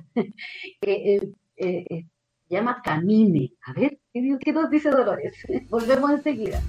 [0.81, 1.15] que
[1.57, 2.05] eh, eh,
[2.47, 3.53] llama Camine.
[3.65, 3.99] A ver,
[4.39, 5.35] ¿qué, nos dice Dolores?
[5.69, 6.61] Volvemos enseguida.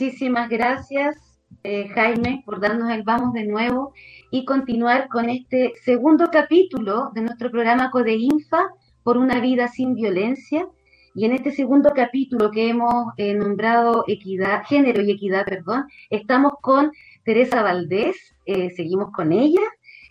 [0.00, 1.16] Muchísimas gracias,
[1.64, 3.92] eh, Jaime, por darnos el vamos de nuevo
[4.30, 8.68] y continuar con este segundo capítulo de nuestro programa Codeinfa
[9.02, 10.68] por una vida sin violencia.
[11.16, 16.52] Y en este segundo capítulo que hemos eh, nombrado equidad, género y equidad, perdón, estamos
[16.62, 16.92] con
[17.24, 19.62] Teresa Valdés, eh, seguimos con ella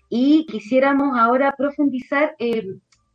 [0.10, 2.36] y quisiéramos ahora profundizar.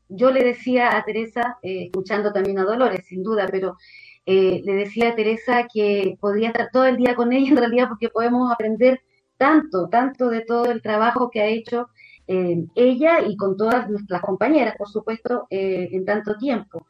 [0.09, 3.77] yo le decía a Teresa, escuchando también a Dolores, sin duda, pero
[4.25, 7.89] eh, le decía a Teresa que podría estar todo el día con ella en realidad
[7.89, 9.01] porque podemos aprender
[9.37, 11.89] tanto, tanto de todo el trabajo que ha hecho
[12.29, 16.87] eh, ella y con todas nuestras compañeras, por supuesto, eh, en tanto tiempo.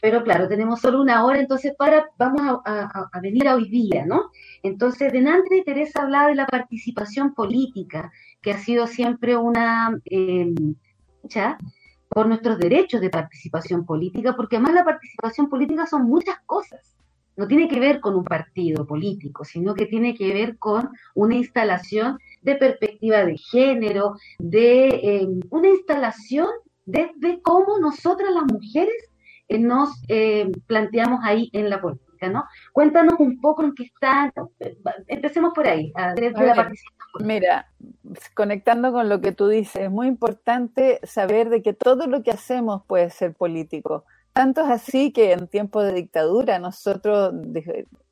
[0.00, 4.30] Pero claro, tenemos solo una hora, entonces para, vamos a, venir a hoy día, ¿no?
[4.62, 9.98] Entonces, delante Teresa hablaba de la participación política, que ha sido siempre una,
[11.22, 11.56] ¿ya?
[12.14, 16.94] Por nuestros derechos de participación política, porque además la participación política son muchas cosas.
[17.36, 21.34] No tiene que ver con un partido político, sino que tiene que ver con una
[21.34, 26.46] instalación de perspectiva de género, de eh, una instalación
[26.86, 28.94] desde cómo nosotras las mujeres
[29.48, 32.44] nos eh, planteamos ahí en la política, ¿no?
[32.72, 34.32] Cuéntanos un poco en qué está,
[35.08, 36.14] empecemos por ahí, la
[36.54, 37.68] participación Mira,
[38.34, 42.32] conectando con lo que tú dices, es muy importante saber de que todo lo que
[42.32, 44.04] hacemos puede ser político.
[44.32, 47.32] Tanto es así que en tiempo de dictadura nosotros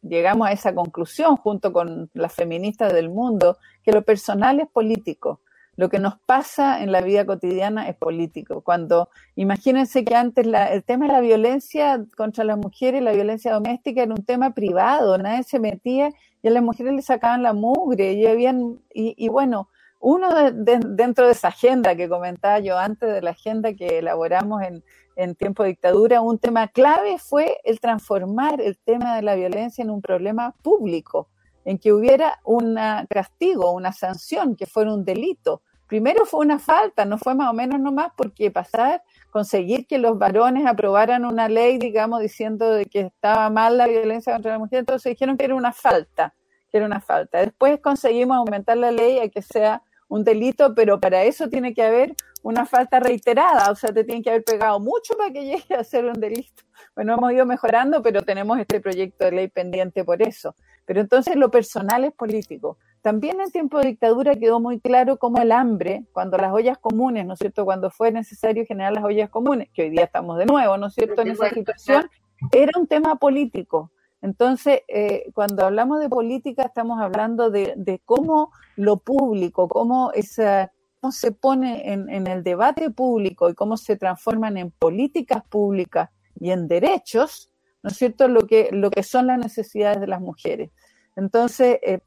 [0.02, 5.40] llegamos a esa conclusión junto con las feministas del mundo, que lo personal es político.
[5.74, 8.60] Lo que nos pasa en la vida cotidiana es político.
[8.60, 14.02] Cuando, imagínense que antes el tema de la violencia contra las mujeres, la violencia doméstica
[14.02, 16.10] era un tema privado, nadie se metía
[16.42, 21.32] y a las mujeres le sacaban la mugre y habían, y, bueno, uno dentro de
[21.32, 24.84] esa agenda que comentaba yo antes de la agenda que elaboramos en,
[25.16, 29.82] en tiempo de dictadura, un tema clave fue el transformar el tema de la violencia
[29.82, 31.28] en un problema público,
[31.64, 32.76] en que hubiera un
[33.08, 35.62] castigo, una sanción, que fuera un delito.
[35.86, 40.18] Primero fue una falta, no fue más o menos nomás porque pasar, conseguir que los
[40.18, 44.80] varones aprobaran una ley, digamos, diciendo de que estaba mal la violencia contra la mujer,
[44.80, 46.34] entonces dijeron que era una falta,
[46.70, 47.40] que era una falta.
[47.40, 51.82] Después conseguimos aumentar la ley a que sea un delito, pero para eso tiene que
[51.82, 55.74] haber una falta reiterada, o sea, te tienen que haber pegado mucho para que llegue
[55.74, 56.62] a ser un delito.
[56.94, 60.54] Bueno, hemos ido mejorando, pero tenemos este proyecto de ley pendiente por eso.
[60.84, 62.78] Pero entonces lo personal es político.
[63.02, 67.26] También en tiempo de dictadura quedó muy claro cómo el hambre, cuando las ollas comunes,
[67.26, 70.46] ¿no es cierto?, cuando fue necesario generar las ollas comunes, que hoy día estamos de
[70.46, 72.08] nuevo, ¿no es cierto?, en esa situación,
[72.52, 73.90] era un tema político.
[74.20, 81.10] Entonces, eh, cuando hablamos de política, estamos hablando de, cómo lo público, cómo, esa, cómo
[81.10, 86.52] se pone en, en, el debate público y cómo se transforman en políticas públicas y
[86.52, 87.51] en derechos,
[87.82, 90.70] ¿no es cierto?, lo que, lo que son las necesidades de las mujeres.
[91.16, 92.00] Entonces, eh,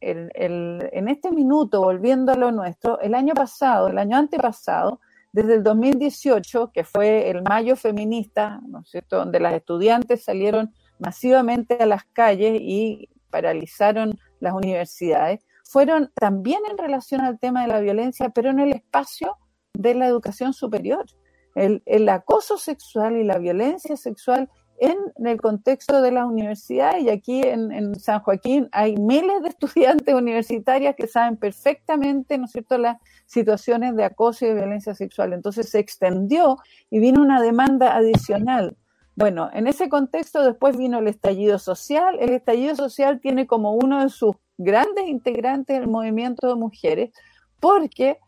[0.00, 5.00] en este minuto, volviendo a lo nuestro, el año pasado, el año antepasado,
[5.32, 10.72] desde el 2018, que fue el mayo feminista, ¿no es cierto?, donde las estudiantes salieron
[10.98, 17.68] masivamente a las calles y paralizaron las universidades, fueron también en relación al tema de
[17.68, 19.36] la violencia, pero en el espacio
[19.72, 21.04] de la educación superior.
[21.54, 24.48] el, el acoso sexual y la violencia sexual
[24.80, 30.14] en el contexto de la universidad y aquí en, San Joaquín hay miles de estudiantes
[30.14, 35.34] universitarias que saben perfectamente, ¿no es cierto?, las situaciones de acoso y de violencia sexual.
[35.34, 36.56] Entonces se extendió
[36.90, 38.76] y vino una demanda adicional.
[39.14, 42.16] Bueno, en ese contexto después vino el estallido social.
[42.18, 47.10] El estallido social tiene como uno de sus grandes integrantes el movimiento de mujeres
[47.60, 48.18] porque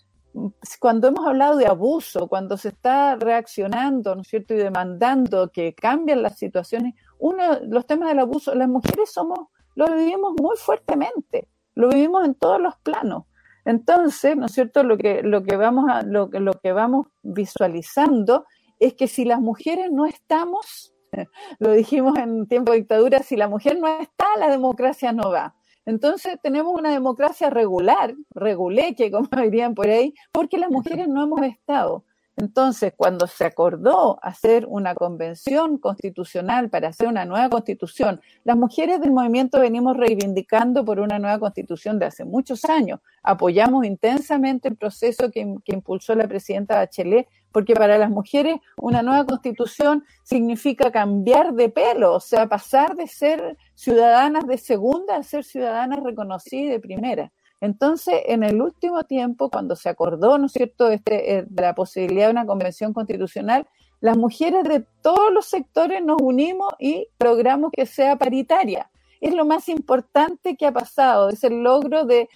[0.79, 5.75] cuando hemos hablado de abuso, cuando se está reaccionando, ¿no es cierto?, y demandando que
[5.75, 9.39] cambien las situaciones, uno, los temas del abuso, las mujeres somos,
[9.75, 13.25] lo vivimos muy fuertemente, lo vivimos en todos los planos.
[13.65, 18.47] Entonces, ¿no es cierto?, lo que, lo que, vamos, a, lo, lo que vamos visualizando
[18.81, 20.95] es que si las mujeres no estamos,
[21.59, 25.55] lo dijimos en tiempo de dictadura, si la mujer no está, la democracia no va.
[25.85, 31.43] Entonces tenemos una democracia regular, reguleque, como dirían por ahí, porque las mujeres no hemos
[31.43, 32.05] estado.
[32.37, 39.01] Entonces, cuando se acordó hacer una convención constitucional para hacer una nueva constitución, las mujeres
[39.01, 43.01] del movimiento venimos reivindicando por una nueva constitución de hace muchos años.
[43.23, 49.03] Apoyamos intensamente el proceso que, que impulsó la presidenta Bachelet porque para las mujeres una
[49.03, 55.23] nueva constitución significa cambiar de pelo, o sea, pasar de ser ciudadanas de segunda a
[55.23, 57.33] ser ciudadanas reconocidas de primera.
[57.61, 62.27] Entonces, en el último tiempo, cuando se acordó, ¿no es cierto?, este, eh, la posibilidad
[62.27, 63.69] de una convención constitucional,
[64.01, 68.91] las mujeres de todos los sectores nos unimos y logramos que sea paritaria.
[69.21, 72.29] Es lo más importante que ha pasado, es el logro de,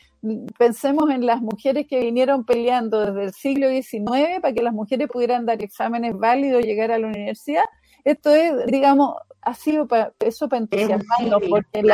[0.59, 5.09] pensemos en las mujeres que vinieron peleando desde el siglo XIX para que las mujeres
[5.09, 7.65] pudieran dar exámenes válidos, y llegar a la universidad.
[8.05, 11.85] Esto es, digamos, ha sido para, eso para entusiasmarnos, porque,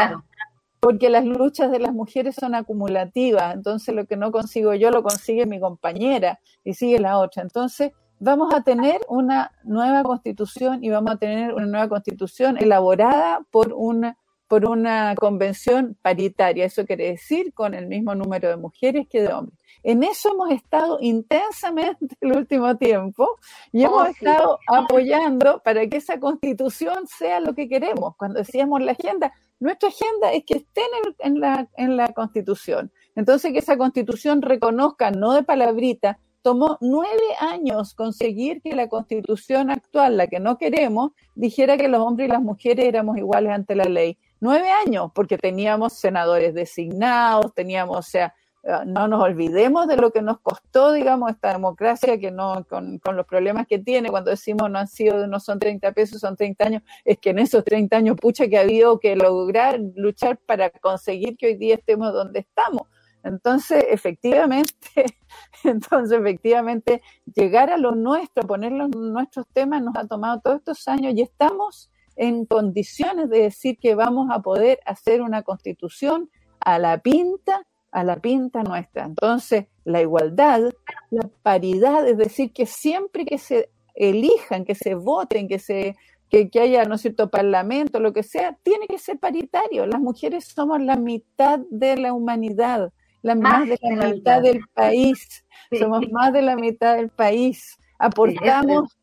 [0.80, 5.03] porque las luchas de las mujeres son acumulativas, entonces lo que no consigo yo lo
[5.03, 7.43] consigue mi compañera y sigue la otra.
[7.43, 13.41] Entonces, vamos a tener una nueva constitución y vamos a tener una nueva constitución elaborada
[13.51, 14.16] por una
[14.53, 16.66] por una convención paritaria.
[16.66, 19.59] Eso quiere decir con el mismo número de mujeres que de hombres.
[19.82, 23.38] En eso hemos estado intensamente el último tiempo
[23.72, 28.14] y hemos oh, estado apoyando para que esa constitución sea lo que queremos.
[28.18, 30.82] Cuando decíamos la agenda, nuestra agenda es que esté
[31.20, 32.92] en, la, en la constitución.
[33.16, 39.70] Entonces, que esa constitución reconozca, no de palabrita, tomó nueve años conseguir que la constitución
[39.70, 43.74] actual, la que no queremos, dijera que los hombres y las mujeres éramos iguales ante
[43.76, 48.34] la ley nueve años, porque teníamos senadores designados, teníamos, o sea,
[48.64, 53.01] eh, no nos olvidemos de lo que nos costó, digamos, esta democracia, que no, con,
[53.05, 56.66] los problemas que tiene, cuando decimos no han sido, no son 30 pesos, son 30
[56.66, 60.70] años, es que en esos 30 años, pucha, que ha habido que lograr, luchar para
[60.70, 62.88] conseguir que hoy día estemos donde estamos.
[63.22, 64.72] Entonces, efectivamente,
[65.64, 67.01] entonces, efectivamente,
[67.32, 71.22] llegar a lo nuestro, poner los, nuestros temas, nos ha tomado todos estos años y
[71.22, 77.67] estamos en condiciones de decir que vamos a poder hacer una constitución a la pinta,
[77.91, 79.05] a la pinta nuestra.
[79.05, 80.73] Entonces, la igualdad,
[81.11, 85.97] la paridad, es decir, que siempre que se elijan, que se voten, que se
[86.33, 89.85] que, haya, ¿no es cierto?, parlamento, lo que sea, tiene que ser paritario.
[89.85, 92.91] Las mujeres somos la mitad de la humanidad,
[93.21, 95.45] la más, de la, mitad, del país.
[95.79, 97.77] Somos más de la mitad del país.
[97.99, 98.97] Aportamos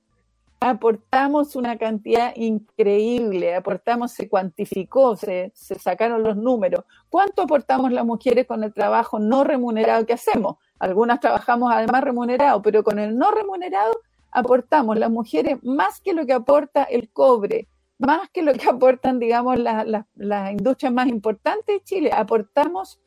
[0.59, 6.83] aportamos una cantidad increíble, aportamos, se cuantificó, se, sacaron los números.
[7.09, 10.57] ¿Cuánto aportamos las mujeres con el trabajo no remunerado que hacemos?
[10.77, 14.01] Algunas trabajamos además remunerado, pero con el no remunerado
[14.31, 19.17] aportamos las mujeres más que lo que aporta el cobre, más que lo que aportan,
[19.19, 22.11] digamos, las industrias más importantes de Chile.
[22.13, 22.99] Aportamos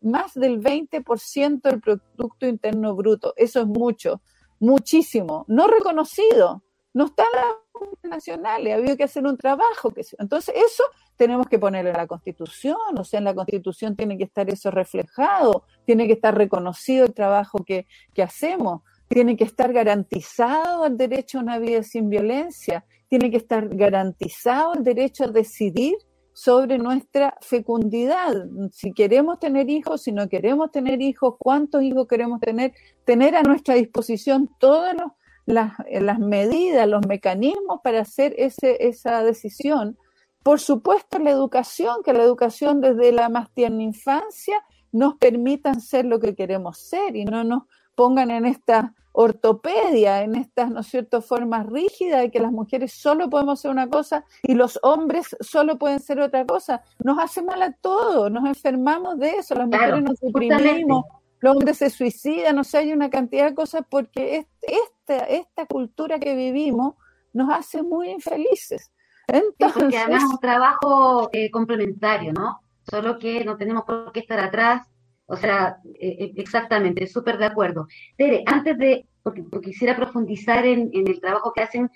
[0.00, 3.34] más del 20% del Producto Interno Bruto.
[3.36, 4.22] Eso es mucho,
[4.60, 7.44] muchísimo, no reconocido no están las
[7.88, 9.90] multinacionales, ha habido que hacer un trabajo.
[9.90, 10.84] Que, entonces, eso
[11.16, 14.70] tenemos que ponerlo en la Constitución, o sea, en la Constitución tiene que estar eso
[14.70, 20.96] reflejado, tiene que estar reconocido el trabajo que, que hacemos, tiene que estar garantizado el
[20.96, 25.96] derecho a una vida sin violencia, tiene que estar garantizado el derecho a decidir
[26.32, 28.32] sobre nuestra fecundidad,
[28.72, 32.72] si queremos tener hijos, si no queremos tener hijos, cuántos hijos queremos tener,
[33.04, 35.12] tener a nuestra disposición todos los
[35.50, 39.98] las, las medidas, los mecanismos para hacer ese, esa decisión.
[40.42, 46.06] Por supuesto, la educación, que la educación desde la más tierna infancia nos permitan ser
[46.06, 50.86] lo que queremos ser y no nos pongan en esta ortopedia, en estas, ¿no es
[50.86, 55.36] cierto?, formas rígidas de que las mujeres solo podemos hacer una cosa y los hombres
[55.40, 56.82] solo pueden ser otra cosa.
[57.04, 61.04] Nos hace mal a todos, nos enfermamos de eso, las mujeres nos deprimimos,
[61.40, 66.18] los hombres se suicidan, o sea, hay una cantidad de cosas porque esta, esta cultura
[66.18, 66.94] que vivimos
[67.32, 68.92] nos hace muy infelices.
[69.26, 72.60] Entonces, porque además es un trabajo eh, complementario, ¿no?
[72.90, 74.86] Solo que no tenemos por qué estar atrás.
[75.26, 77.86] O sea, eh, eh, exactamente, súper de acuerdo.
[78.16, 81.90] Tere, antes de, porque, quisiera profundizar en, el trabajo que hacen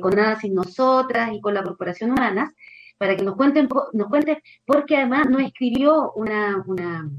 [0.00, 2.52] con Nada Sin Nosotras y con la Corporación Humanas,
[2.98, 7.10] para que nos cuenten, nos cuenten, porque además nos escribió una, una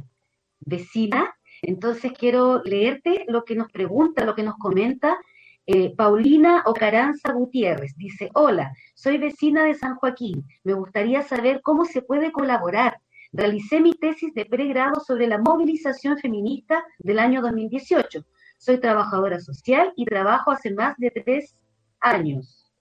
[0.62, 1.34] vecina,
[1.64, 5.18] entonces quiero leerte lo que nos pregunta, lo que nos comenta
[5.66, 10.46] eh, Paulina Ocaranza Gutiérrez dice, hola, soy vecina de San Joaquín.
[10.64, 13.00] Me gustaría saber cómo se puede colaborar.
[13.32, 18.26] Realicé mi tesis de pregrado sobre la movilización feminista del año 2018.
[18.58, 21.56] Soy trabajadora social y trabajo hace más de tres
[22.02, 22.74] años.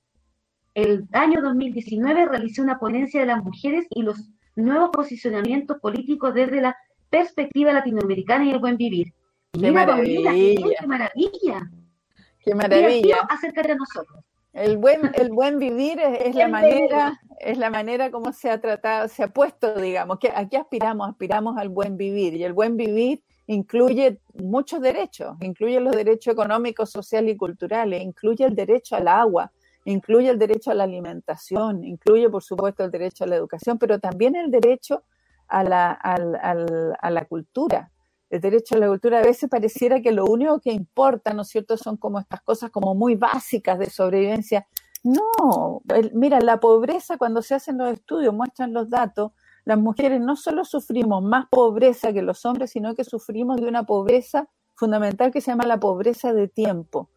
[0.75, 6.61] El año 2019 realicé una ponencia de las mujeres y los nuevos posicionamientos políticos desde
[6.61, 6.77] la
[7.13, 9.13] perspectiva latinoamericana y el buen vivir.
[9.53, 10.33] ¡Qué maravilla!
[10.33, 11.71] ¡Qué maravilla!
[12.43, 13.17] Qué maravilla.
[13.29, 14.25] Acércate a nosotros.
[14.55, 19.09] El buen, el buen vivir es, la manera, es la manera como se ha tratado,
[19.09, 23.23] se ha puesto, digamos, que aquí aspiramos, aspiramos al buen vivir, y el buen vivir
[23.47, 29.53] incluye muchos derechos, incluye los derechos económicos, sociales y culturales, incluye el derecho al agua,
[29.85, 33.99] incluye el derecho a la alimentación, incluye, por supuesto, el derecho a la educación, pero
[33.99, 35.03] también el derecho
[35.53, 37.91] a la, a la cultura,
[38.31, 41.49] el derecho a la cultura a veces pareciera que lo único que importa, ¿no es
[41.49, 44.67] cierto?, son como estas cosas como muy básicas de sobrevivencia.
[45.05, 45.83] No,
[46.15, 49.33] mira, la pobreza cuando se hacen los estudios, muestran los datos,
[49.65, 53.85] las mujeres no solo sufrimos más pobreza que los hombres, sino que sufrimos de una
[53.85, 57.11] pobreza fundamental que se llama la pobreza de tiempo.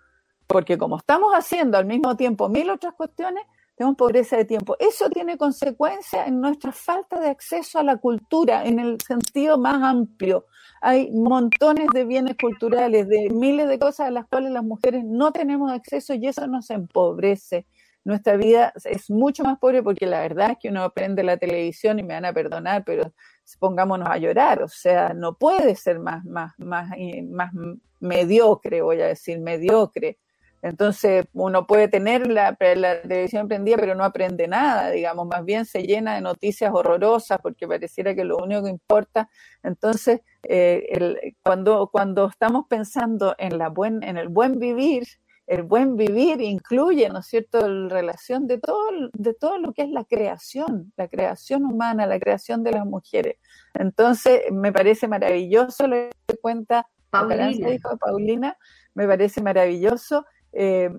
[0.48, 3.44] Porque como estamos haciendo al mismo tiempo mil otras cuestiones,
[3.76, 4.76] tenemos pobreza de tiempo.
[4.80, 9.84] Eso tiene consecuencia en nuestra falta de acceso a la cultura en el sentido más
[9.84, 10.46] amplio.
[10.82, 15.32] Hay montones de bienes culturales, de miles de cosas a las cuales las mujeres no
[15.32, 17.66] tenemos acceso y eso nos empobrece.
[18.06, 21.98] Nuestra vida es mucho más pobre porque la verdad es que uno aprende la televisión
[21.98, 23.12] y me van a perdonar, pero
[23.60, 26.92] pongámonos a llorar, o sea, no puede ser más, más, más,
[27.30, 27.52] más
[28.00, 30.20] mediocre, voy a decir, mediocre
[30.62, 35.84] entonces uno puede tener la, televisión prendida, pero no aprende nada, digamos, más bien se
[35.84, 39.30] llena de noticias horrorosas porque pareciera que lo único que importa.
[39.64, 45.04] Entonces, eh, cuando, cuando estamos pensando en, la buen, en el buen vivir,
[45.48, 49.84] el buen vivir incluye, ¿no es cierto?, la relación de todo, de todo lo que
[49.84, 53.38] es la creación, la creación humana, la creación de las mujeres.
[53.76, 55.96] Entonces, me parece maravilloso lo
[56.28, 58.58] que cuenta Paulina, Paulina
[58.94, 60.26] me parece maravilloso
[60.58, 60.90] eh,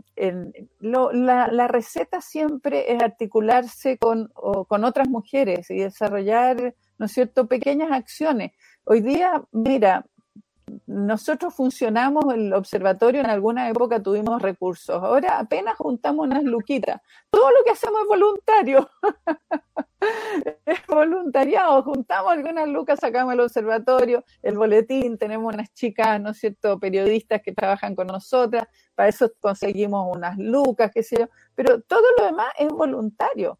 [0.81, 4.29] la, receta siempre es articularse con,
[4.69, 8.53] con otras mujeres y desarrollar, ¿no es cierto?, pequeñas acciones.
[8.85, 10.05] Hoy día, mira,
[10.87, 17.01] nosotros funcionamos, el observatorio en alguna época tuvimos recursos, ahora apenas juntamos unas luquitas.
[17.31, 18.91] Todo lo que hacemos es voluntario.
[20.67, 26.39] es voluntariado, juntamos algunas lucas, sacamos el observatorio, el boletín, tenemos unas chicas, ¿no es
[26.39, 31.81] cierto?, periodistas que trabajan con nosotras, para eso conseguimos unas lucas, qué sé yo, pero
[31.81, 33.59] todo lo demás es voluntario.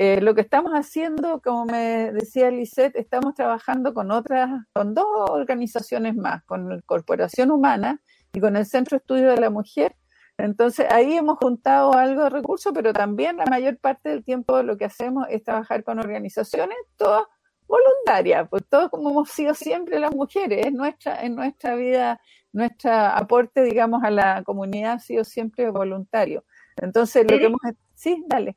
[0.00, 5.04] Eh, lo que estamos haciendo, como me decía Lisette, estamos trabajando con otras, con dos
[5.28, 8.00] organizaciones más, con la Corporación Humana
[8.32, 9.96] y con el Centro Estudio de la Mujer.
[10.36, 14.76] Entonces ahí hemos juntado algo de recursos, pero también la mayor parte del tiempo lo
[14.76, 17.24] que hacemos es trabajar con organizaciones, todas
[17.66, 22.20] voluntarias, pues todo como hemos sido siempre las mujeres, es nuestra, en nuestra vida,
[22.52, 26.44] nuestro aporte, digamos, a la comunidad ha sido siempre voluntario.
[26.76, 27.60] Entonces, lo que hemos...
[27.96, 28.56] Sí, dale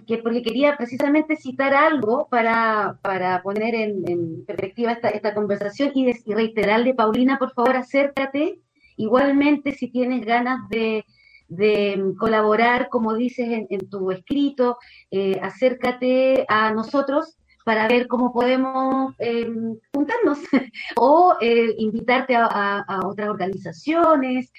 [0.00, 6.12] que porque quería precisamente citar algo para, para poner en, perspectiva esta, esta conversación y,
[6.32, 8.58] reiterarle, Paulina, por favor, acércate.
[8.96, 11.04] Igualmente, si tienes ganas de,
[11.48, 14.78] de colaborar, como dices en, tu escrito,
[15.10, 19.48] eh, acércate a nosotros para ver cómo podemos eh,
[19.94, 20.38] juntarnos
[20.96, 24.52] o eh, invitarte a, otras organizaciones.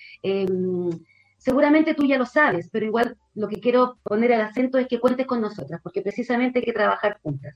[1.43, 4.99] Seguramente tú ya lo sabes, pero igual lo que quiero poner el acento es que
[4.99, 7.55] cuentes con nosotras, porque precisamente hay que trabajar juntas.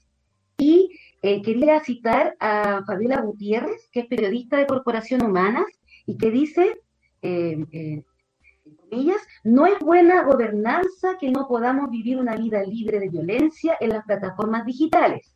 [0.57, 5.65] Y eh, quería citar a Fabiola Gutiérrez, que es periodista de Corporación Humanas,
[6.05, 6.81] y que dice,
[7.21, 8.03] eh, eh,
[9.45, 14.05] no es buena gobernanza que no podamos vivir una vida libre de violencia en las
[14.05, 15.33] plataformas digitales.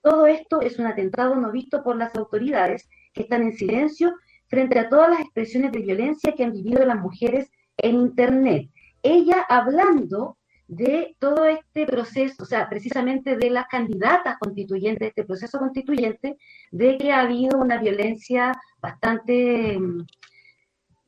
[0.00, 4.12] Todo esto es un atentado no visto por las autoridades que están en silencio
[4.48, 7.50] frente a todas las expresiones de violencia que han vivido las mujeres
[7.82, 8.70] en Internet
[9.02, 15.24] ella hablando de todo este proceso, o sea, precisamente de las candidatas constituyentes, de este
[15.24, 16.38] proceso constituyente,
[16.70, 20.06] de que ha habido una violencia bastante mm,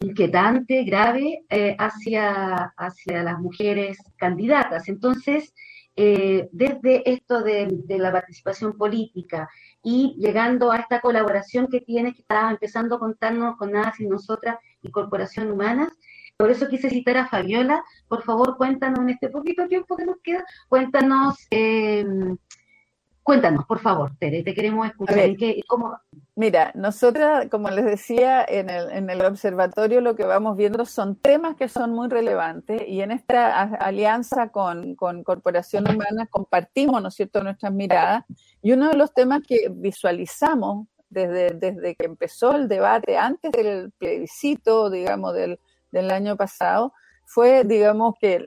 [0.01, 4.89] inquietante, grave, eh, hacia, hacia las mujeres candidatas.
[4.89, 5.55] Entonces,
[5.97, 9.49] eh, desde esto de, de, la participación política
[9.83, 14.09] y llegando a esta colaboración que tiene, que estaba empezando a contarnos con Nada Sin
[14.09, 15.93] Nosotras y Corporación Humanas,
[16.37, 17.85] por eso quise citar a Fabiola.
[18.09, 22.05] Por favor, cuéntanos en este poquito tiempo que nos queda, cuéntanos, eh,
[23.23, 25.17] cuéntanos, por favor, Tere, te queremos escuchar.
[25.67, 25.99] cómo...
[26.37, 31.15] Mira, nosotras, como les decía, en el, en el observatorio lo que vamos viendo son
[31.15, 37.09] temas que son muy relevantes y en esta alianza con, con Corporación Humana compartimos, ¿no
[37.09, 38.25] es cierto?, nuestras miradas
[38.61, 43.93] y uno de los temas que visualizamos desde, desde que empezó el debate, antes del
[43.93, 45.61] plebiscito, digamos, del
[45.95, 46.93] del año pasado
[47.27, 48.39] fue, digamos, que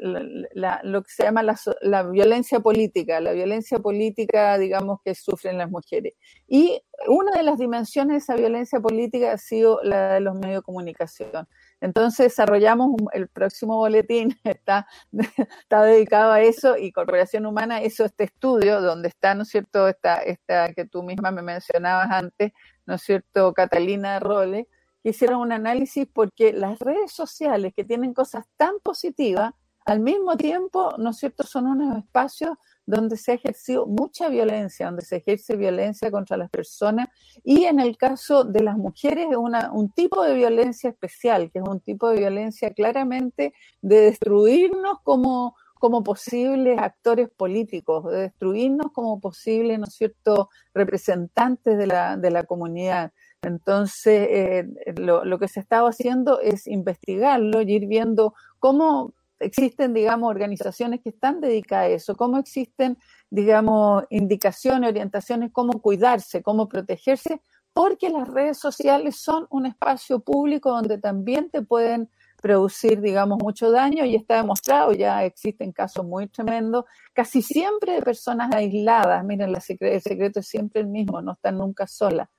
[0.84, 6.14] lo que se llama la, violencia política, la violencia política, digamos, que sufren las mujeres.
[6.48, 10.60] Y una de las dimensiones de esa violencia política ha sido la de los medios
[10.60, 11.48] de comunicación.
[11.82, 18.26] Entonces desarrollamos el próximo boletín, está, está dedicado a eso y Corporación Humana hizo este
[18.26, 22.52] estudio donde está, ¿no es cierto?, esta, esta que tú misma me mencionabas antes,
[22.86, 24.68] ¿no es cierto?, Catalina Role,
[25.10, 29.53] hicieron un análisis porque las redes sociales que tienen cosas tan positivas,
[29.86, 34.88] al mismo tiempo, ¿no es cierto?, son unos espacios donde se ha ejercido mucha violencia,
[34.88, 37.08] donde se ejerce violencia contra las personas
[37.43, 41.66] y en el caso de las mujeres es un tipo de violencia especial, que es
[41.66, 49.20] un tipo de violencia claramente de destruirnos como, como posibles actores políticos, de destruirnos como
[49.20, 53.12] posibles, ¿no es cierto?, representantes de la, de la comunidad.
[53.41, 54.67] Entonces, eh,
[54.97, 61.01] lo, lo, que se estaba haciendo es investigarlo y ir viendo cómo existen, digamos, organizaciones
[61.01, 62.97] que están dedicadas a eso, cómo existen,
[63.29, 67.41] digamos, indicaciones, orientaciones, cómo cuidarse, cómo protegerse,
[67.73, 72.09] porque las redes sociales son un espacio público donde también te pueden
[72.41, 78.01] producir, digamos, mucho daño y está demostrado, ya existen casos muy tremendos, casi siempre de
[78.01, 82.29] personas aisladas, miren, el secreto es siempre el mismo, no están nunca solas.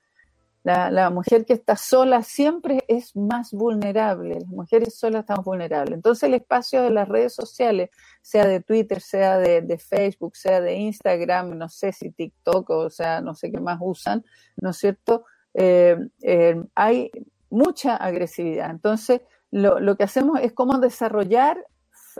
[0.63, 5.95] La, mujer que está sola siempre es más vulnerable, las mujeres solas están vulnerables.
[5.95, 7.89] Entonces el espacio de las redes sociales,
[8.21, 13.21] sea de Twitter, sea de, Facebook, sea de Instagram, no sé si TikTok o sea,
[13.21, 14.23] no sé qué más usan,
[14.61, 15.25] ¿no es cierto?
[15.53, 17.09] Eh, eh, hay
[17.49, 18.69] mucha agresividad.
[18.69, 21.65] Entonces lo, lo, que hacemos es cómo desarrollar,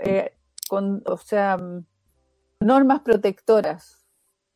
[0.01, 0.31] eh,
[0.69, 1.57] con, o sea,
[2.61, 3.98] normas protectoras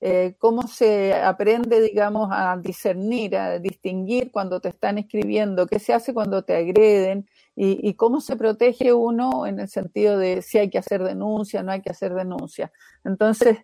[0.06, 5.94] eh, cómo se aprende, digamos, a discernir, a distinguir cuando te están escribiendo, qué se
[5.94, 7.26] hace cuando te agreden
[7.56, 11.72] y, cómo se protege uno en el sentido de si hay que hacer denuncia, no
[11.72, 12.70] hay que hacer denuncia.
[13.06, 13.60] Entonces,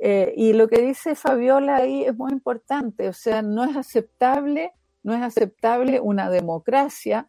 [0.00, 4.72] eh, y lo que dice Fabiola ahí es muy importante, o sea, no es aceptable,
[5.02, 7.28] no es aceptable una democracia,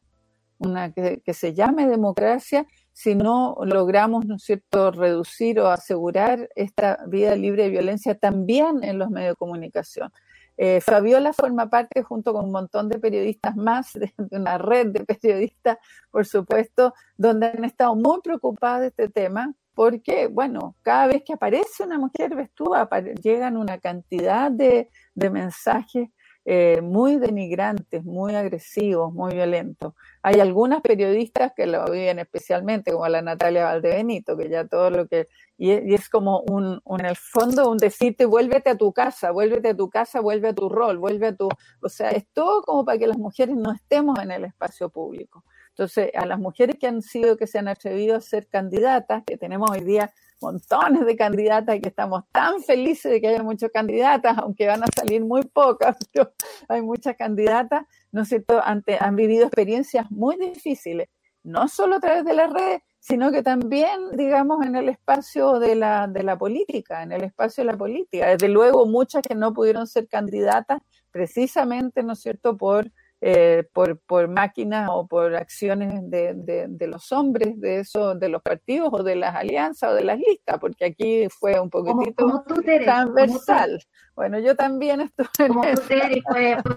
[0.60, 2.66] una que, que se llame democracia,
[2.96, 8.86] si no logramos, ¿no es cierto?, reducir o asegurar esta vida libre de violencia también
[8.86, 10.14] en los medios de comunicación.
[10.56, 15.04] Eh, Fabiola forma parte, junto con un montón de periodistas más, de, una red de
[15.04, 15.78] periodistas,
[16.10, 21.34] por supuesto, donde han estado muy preocupadas de este tema, porque, bueno, cada vez que
[21.34, 22.88] aparece una mujer vestúa,
[23.22, 26.08] llegan una cantidad de, de mensajes
[26.48, 29.96] eh, muy denigrantes, muy agresivos, muy violentos.
[30.22, 35.08] Hay algunas periodistas que lo viven especialmente, como la Natalia Valdebenito, que ya todo lo
[35.08, 35.28] que...
[35.58, 39.76] Y, es como un, en el fondo, un decirte, vuélvete a tu casa, vuélvete a
[39.76, 41.50] tu casa, vuelve a tu rol, vuelve a tu...
[41.82, 45.43] O sea, es todo como para que las mujeres no estemos en el espacio público.
[45.70, 49.36] Entonces, a las mujeres que han sido, que se han atrevido a ser candidatas, que
[49.36, 53.72] tenemos hoy día montones de candidatas y que estamos tan felices de que haya muchas
[53.72, 56.32] candidatas, aunque van a salir muy pocas, pero
[56.68, 61.10] hay muchas candidatas, ¿no es cierto?, han vivido experiencias muy difíciles,
[61.44, 65.76] no solo a través de las redes, sino que también, digamos, en el espacio de
[65.76, 68.30] la, de la política, en el espacio de la política.
[68.30, 70.82] Desde luego, muchas que no pudieron ser candidatas
[71.12, 72.92] precisamente, ¿no es cierto?, por
[73.28, 76.36] eh, por, por máquinas o por acciones de,
[76.67, 80.19] de, los hombres de eso, de los partidos o de las alianzas o de las
[80.19, 82.43] listas, porque aquí fue un poquitito
[82.84, 83.82] transversal.
[84.15, 86.21] Bueno, yo también estuve como en fue,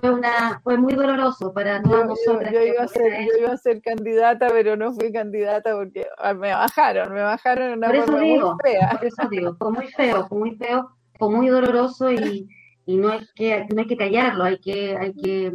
[0.00, 2.50] fue, una, fue muy doloroso para todos nosotros.
[2.50, 6.32] Yo, iba a ser, yo iba a ser candidata, pero no fui candidata porque ah,
[6.32, 8.88] me bajaron, me bajaron en una forma muy fea.
[8.92, 12.48] Por eso digo, fue muy feo, fue muy feo, fue muy doloroso y
[12.88, 15.52] y no hay que no hay que callarlo hay que hay que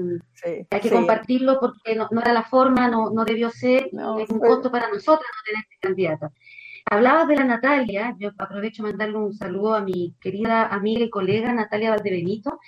[0.70, 4.72] hay que compartirlo porque no, era la forma no, no debió ser es un costo
[4.72, 6.32] para nosotras no tener este candidata
[6.86, 11.54] Hablabas de la Natalia, yo aprovecho mandarle un saludo a mi querida amiga y colega
[11.54, 12.60] Natalia Valdebenito,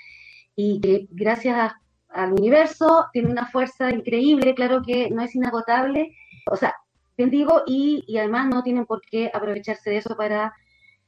[0.56, 1.74] y que gracias
[2.08, 6.16] al universo tiene una fuerza increíble, claro que no es inagotable,
[6.50, 6.74] o sea,
[7.18, 10.54] bendigo y, y además no tienen por qué aprovecharse de eso para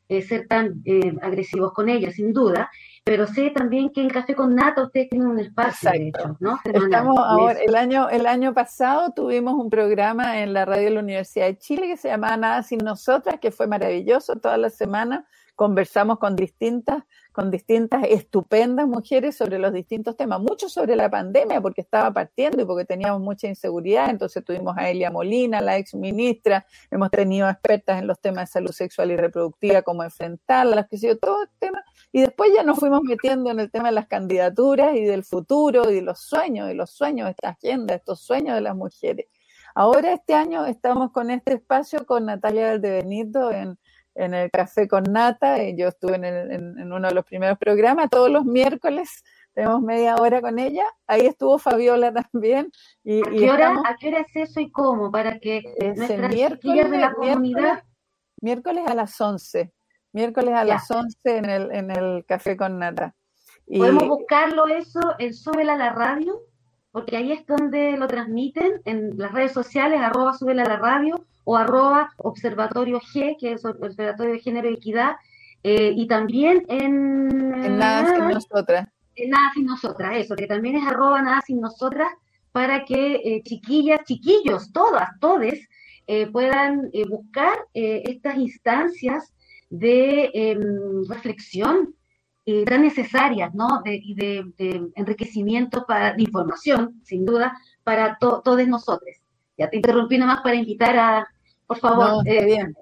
[0.10, 2.70] eh, ser tan eh, agresivos con ella, sin duda,
[3.03, 5.91] pero sé también que en Café con Nata ustedes tienen un espacio,
[6.39, 6.60] ¿no?
[6.64, 10.99] Estamos ahora, el año, el año pasado tuvimos un programa en la radio de la
[10.99, 15.26] Universidad de Chile que se llamaba Nada sin Nosotras, que fue maravilloso toda la semana,
[15.58, 17.03] conversamos con distintas
[17.38, 22.64] con distintas estupendas mujeres sobre los distintos temas, mucho sobre la pandemia, porque estaba partiendo
[22.64, 24.10] y porque teníamos mucha inseguridad.
[24.10, 28.53] Entonces tuvimos a Elia Molina, la ex ministra, hemos tenido expertas en los temas de
[28.53, 31.84] salud sexual y reproductiva, cómo enfrentarlas, que sé yo, todo el tema.
[32.12, 35.91] Y después ya nos fuimos metiendo en el tema de las candidaturas y del futuro
[35.91, 39.28] y de los sueños, y los sueños, esta agenda, estos sueños de las mujeres.
[39.76, 43.78] Ahora este año estamos con este espacio con Natalia Benito en
[44.18, 48.30] en el Café con Nata, y yo estuve en, uno de los primeros programas, todos
[48.30, 52.72] los miércoles tenemos media hora con ella, ahí estuvo Fabiola también.
[53.03, 55.11] Y, ¿A, qué hora, ¿A qué hora es eso y cómo?
[55.11, 55.63] Para que
[55.95, 57.84] nuestras miércoles, de la comunidad...
[58.39, 59.74] Miércoles, a las 11,
[60.13, 63.15] miércoles a las 11 en el, en el Café con Nata.
[63.65, 66.39] ¿Podemos buscarlo eso en Súbela a la Radio?
[66.98, 71.28] Porque ahí es donde lo transmiten, en las redes sociales, arroba Súbela a la Radio,
[71.43, 75.12] o arroba observatorio G, que es Observatorio de Género y Equidad,
[75.62, 77.54] eh, y también en...
[77.54, 78.88] En Nada Sin Nosotras.
[79.16, 82.10] En Nada Sin Nosotras, eso, que también es arroba Nada Sin Nosotras,
[82.52, 85.70] para que eh, chiquillas, chiquillos, todas, todes,
[86.08, 89.36] eh, puedan buscar estas instancias
[89.70, 91.04] de em,
[92.48, 93.82] reflexión tan necesarias, ¿no?
[93.84, 94.02] De,
[94.58, 99.16] de, enriquecimiento para, de información, sin duda, para todos nosotros.
[99.58, 101.28] Ya te interrumpí nomás para invitar a,
[101.66, 102.26] por favor.
[102.26, 102.76] está bien,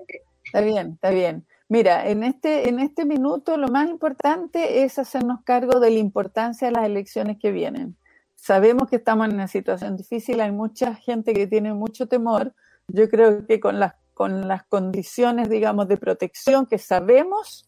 [0.43, 1.45] está bien, está bien.
[1.67, 6.67] Mira, en este, en este minuto lo más importante es hacernos cargo de la importancia
[6.67, 7.97] de las elecciones que vienen.
[8.35, 12.53] Sabemos que estamos en una situación difícil, hay mucha gente que tiene mucho temor.
[12.87, 17.67] Yo creo que con las, con las condiciones, digamos, de protección que sabemos,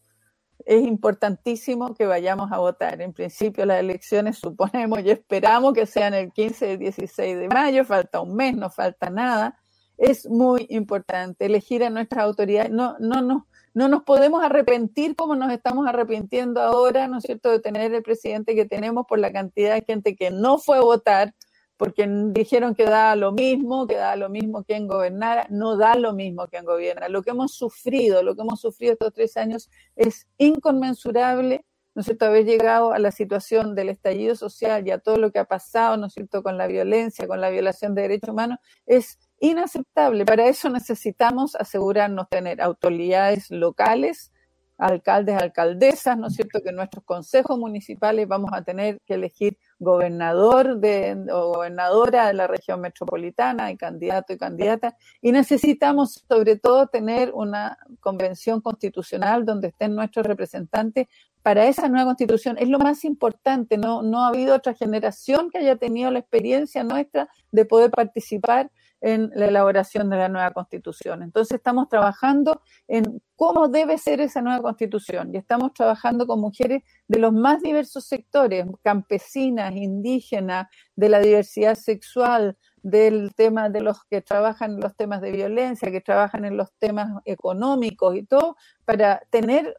[0.68, 3.00] es importantísimo que vayamos a votar.
[3.00, 7.84] En principio las elecciones suponemos y esperamos que sean el 15 y 16 de mayo,
[7.84, 9.58] falta un mes, no falta nada
[9.98, 12.70] es muy importante elegir a nuestras autoridades.
[12.70, 17.50] No, no, no, no nos podemos arrepentir como nos estamos arrepintiendo ahora, ¿no es cierto?,
[17.50, 20.82] de tener el presidente que tenemos por la cantidad de gente que no fue a
[20.82, 21.34] votar,
[21.78, 26.12] porque dijeron que da lo mismo, que da lo mismo quien gobernara, no da lo
[26.12, 27.08] mismo quien gobierna.
[27.08, 31.64] Lo que hemos sufrido, lo que hemos sufrido estos tres años es inconmensurable,
[31.94, 35.30] ¿no es cierto?, haber llegado a la situación del estallido social y a todo lo
[35.30, 38.58] que ha pasado, ¿no es cierto?, con la violencia, con la violación de derechos humanos,
[38.84, 40.26] es inaceptable.
[40.26, 44.32] Para eso necesitamos asegurarnos tener autoridades locales,
[44.78, 46.60] alcaldes, alcaldesas, ¿no es cierto?
[46.62, 52.46] Que nuestros consejos municipales vamos a tener que elegir gobernador de, o gobernadora de la
[52.46, 54.96] región metropolitana y candidato y candidata.
[55.22, 61.06] Y necesitamos sobre todo tener una convención constitucional donde estén nuestros representantes
[61.42, 62.56] para esa nueva constitución.
[62.58, 66.82] Es lo más importante, no, no ha habido otra generación que haya tenido la experiencia
[66.84, 68.70] nuestra de poder participar
[69.00, 71.22] en la elaboración de la nueva constitución.
[71.22, 76.82] Entonces estamos trabajando en cómo debe ser esa nueva constitución y estamos trabajando con mujeres
[77.06, 84.04] de los más diversos sectores, campesinas, indígenas, de la diversidad sexual, del tema de los
[84.04, 88.56] que trabajan en los temas de violencia, que trabajan en los temas económicos y todo,
[88.84, 89.76] para tener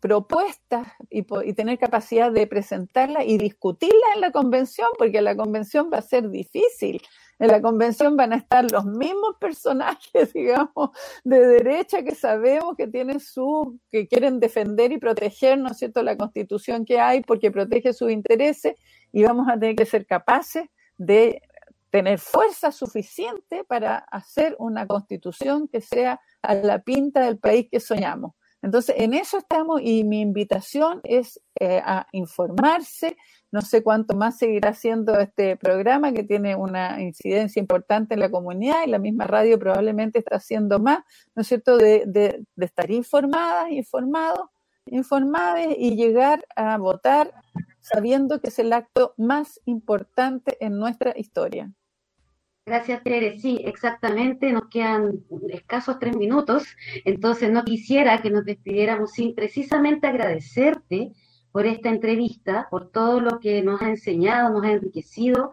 [0.00, 5.88] propuestas y, y, tener capacidad de presentarla y discutirla en la convención, porque la convención
[5.90, 7.00] va a ser difícil
[7.38, 10.90] en la convención van a estar los mismos personajes, digamos,
[11.24, 16.02] de derecha que sabemos que tienen su, que quieren defender y proteger, ¿no es cierto?,
[16.02, 18.74] la constitución que hay porque protege sus intereses
[19.12, 20.64] y vamos a tener que ser capaces
[20.96, 21.42] de
[21.90, 27.78] tener fuerza suficiente para hacer una constitución que sea a la pinta del país que
[27.78, 28.32] soñamos.
[28.62, 33.16] Entonces, en eso estamos y mi invitación es eh, a informarse,
[33.54, 38.28] no sé cuánto más seguirá siendo este programa que tiene una incidencia importante en la
[38.28, 41.04] comunidad y la misma radio probablemente está haciendo más,
[41.36, 44.48] ¿no es cierto?, de, estar informadas, informados,
[44.86, 47.32] informadas y llegar a votar
[47.78, 51.70] sabiendo que es el acto más importante en nuestra historia.
[52.66, 53.38] Gracias, Tere.
[53.38, 54.50] Sí, exactamente.
[54.50, 56.64] Nos quedan escasos tres minutos.
[57.04, 61.12] Entonces, no quisiera que nos despidiéramos sin precisamente agradecerte
[61.54, 65.52] por esta entrevista, por todo lo que nos ha enseñado, nos ha enriquecido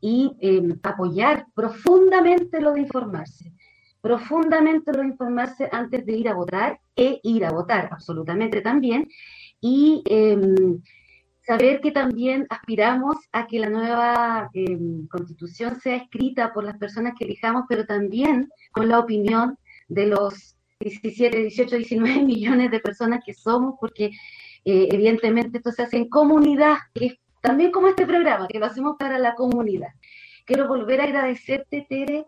[0.00, 3.52] y em, apoyar profundamente lo de informarse.
[4.00, 9.08] profundamente lo informarse antes de ir a votar e ir a votar, absolutamente también.
[9.60, 10.80] Y em,
[11.42, 17.14] saber que también aspiramos a que la nueva em, constitución sea escrita por las personas
[17.18, 23.20] que elijamos, pero también con la opinión de los 17, 18, 19 millones de personas
[23.26, 24.12] que somos, porque
[24.64, 28.66] eh, evidentemente esto se hace en comunidad, que es también como este programa, que lo
[28.66, 29.88] hacemos para la comunidad.
[30.44, 32.26] Quiero volver a agradecerte, Tere,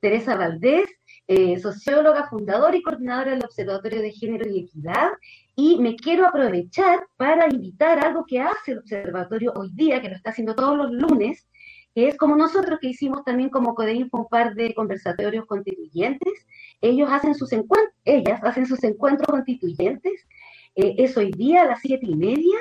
[0.00, 0.88] Teresa Valdés,
[1.26, 5.10] eh, socióloga, fundadora y coordinadora del Observatorio de Género y Equidad,
[5.56, 10.16] y me quiero aprovechar para invitar algo que hace el Observatorio hoy día, que lo
[10.16, 11.46] está haciendo todos los lunes,
[11.94, 16.46] que es como nosotros que hicimos también como CODEINFO un par de conversatorios constituyentes,
[16.80, 20.26] ellos hacen sus encuentros, ellas hacen sus encuentros constituyentes,
[20.74, 22.56] eh, es hoy día a las siete y media,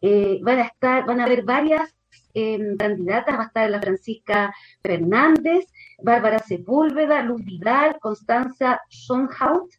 [0.00, 1.94] eh, van a estar, van a haber varias
[2.34, 5.66] em, candidatas, va a estar la Francisca Fernández,
[6.02, 9.70] Bárbara Sepúlveda, Luz Vidal, Constanza Schonhaut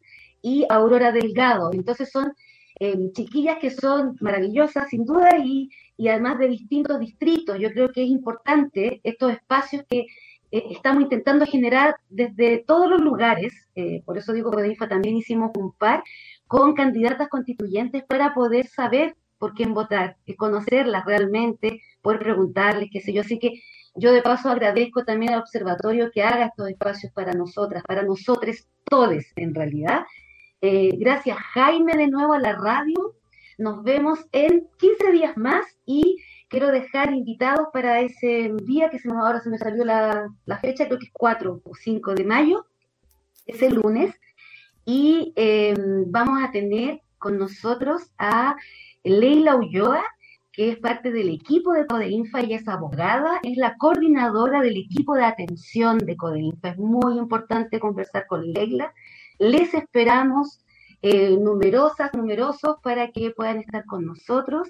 [0.42, 1.70] y Aurora Delgado.
[1.72, 2.32] Entonces son
[2.78, 7.58] em, chiquillas que son maravillosas, sin duda, y, y, además de distintos distritos.
[7.58, 10.06] Yo creo que es importante estos espacios que
[10.52, 14.86] eh, estamos intentando generar desde todos los lugares, eh, por eso digo que de IFA
[14.86, 16.04] también hicimos un par,
[16.52, 23.00] con candidatas constituyentes para poder saber por quién votar, y conocerlas realmente, poder preguntarles, qué
[23.00, 23.22] sé yo.
[23.22, 23.62] Así que
[23.94, 28.68] yo de paso agradezco también al observatorio que haga estos espacios para nosotras, para nosotros
[28.84, 30.02] todos en realidad.
[30.60, 33.16] Eh, gracias Jaime de nuevo a la radio.
[33.56, 36.18] Nos vemos en 15 días más y
[36.50, 40.58] quiero dejar invitados para ese día que se me, ahora se me salió la, la
[40.58, 42.66] fecha, creo que es 4 o 5 de mayo,
[43.46, 44.14] ese lunes.
[44.84, 45.74] Y eh,
[46.06, 48.56] vamos a tener con nosotros a
[49.04, 50.02] Leila Ulloa,
[50.52, 55.14] que es parte del equipo de Codeinfa y es abogada, es la coordinadora del equipo
[55.14, 56.70] de atención de Codeinfa.
[56.70, 58.92] Es muy importante conversar con Leila.
[59.38, 60.62] Les esperamos
[61.00, 64.68] eh, numerosas, numerosos para que puedan estar con nosotros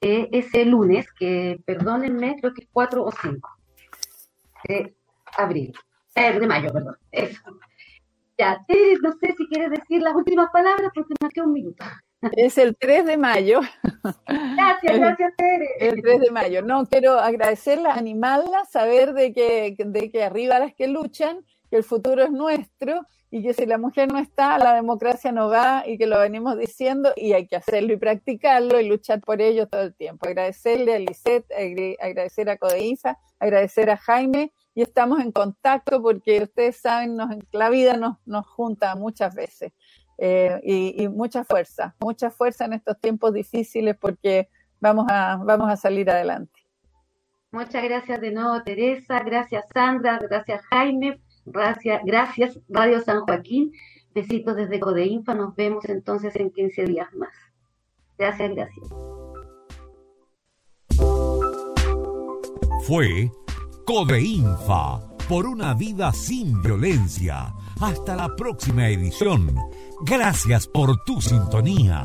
[0.00, 3.50] eh, ese lunes, que perdónenme, creo que es 4 o 5
[4.68, 4.94] de
[5.36, 5.74] abril,
[6.14, 6.96] eh, de mayo, perdón.
[7.10, 7.40] Eso.
[8.38, 8.64] Ya,
[9.02, 11.84] no sé si quieres decir las últimas palabras porque me queda un minuto.
[12.32, 13.60] Es el 3 de mayo.
[14.26, 15.68] Gracias, gracias, Tere.
[15.78, 16.62] El 3 de mayo.
[16.62, 21.84] No, quiero agradecerlas, animarlas, saber de que, de que arriba las que luchan, que el
[21.84, 25.98] futuro es nuestro y que si la mujer no está, la democracia no va y
[25.98, 29.82] que lo venimos diciendo y hay que hacerlo y practicarlo y luchar por ello todo
[29.82, 30.26] el tiempo.
[30.26, 31.46] Agradecerle a Lisette,
[32.00, 37.70] agradecer a Codeifa, agradecer a Jaime y estamos en contacto porque ustedes saben, nos, la
[37.70, 39.72] vida nos, nos junta muchas veces.
[40.18, 44.48] Eh, y, mucha fuerza, mucha fuerza en estos tiempos difíciles porque
[44.80, 46.52] vamos a, vamos a salir adelante.
[47.50, 53.72] Muchas gracias de nuevo, Teresa, gracias Sandra, gracias Jaime, gracias, gracias Radio San Joaquín,
[54.12, 57.32] besitos desde Codeinfa, nos vemos entonces en 15 días más.
[58.16, 58.88] Gracias, gracias.
[62.86, 63.30] Fue
[63.84, 67.54] Codeinfa, por una vida sin violencia.
[67.80, 69.54] Hasta la próxima edición
[70.00, 72.02] Gracias por tu sintonía.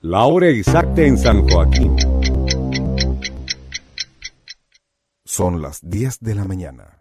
[0.00, 1.96] La hora exacta en San Joaquín.
[5.24, 6.99] Son las 10 de la mañana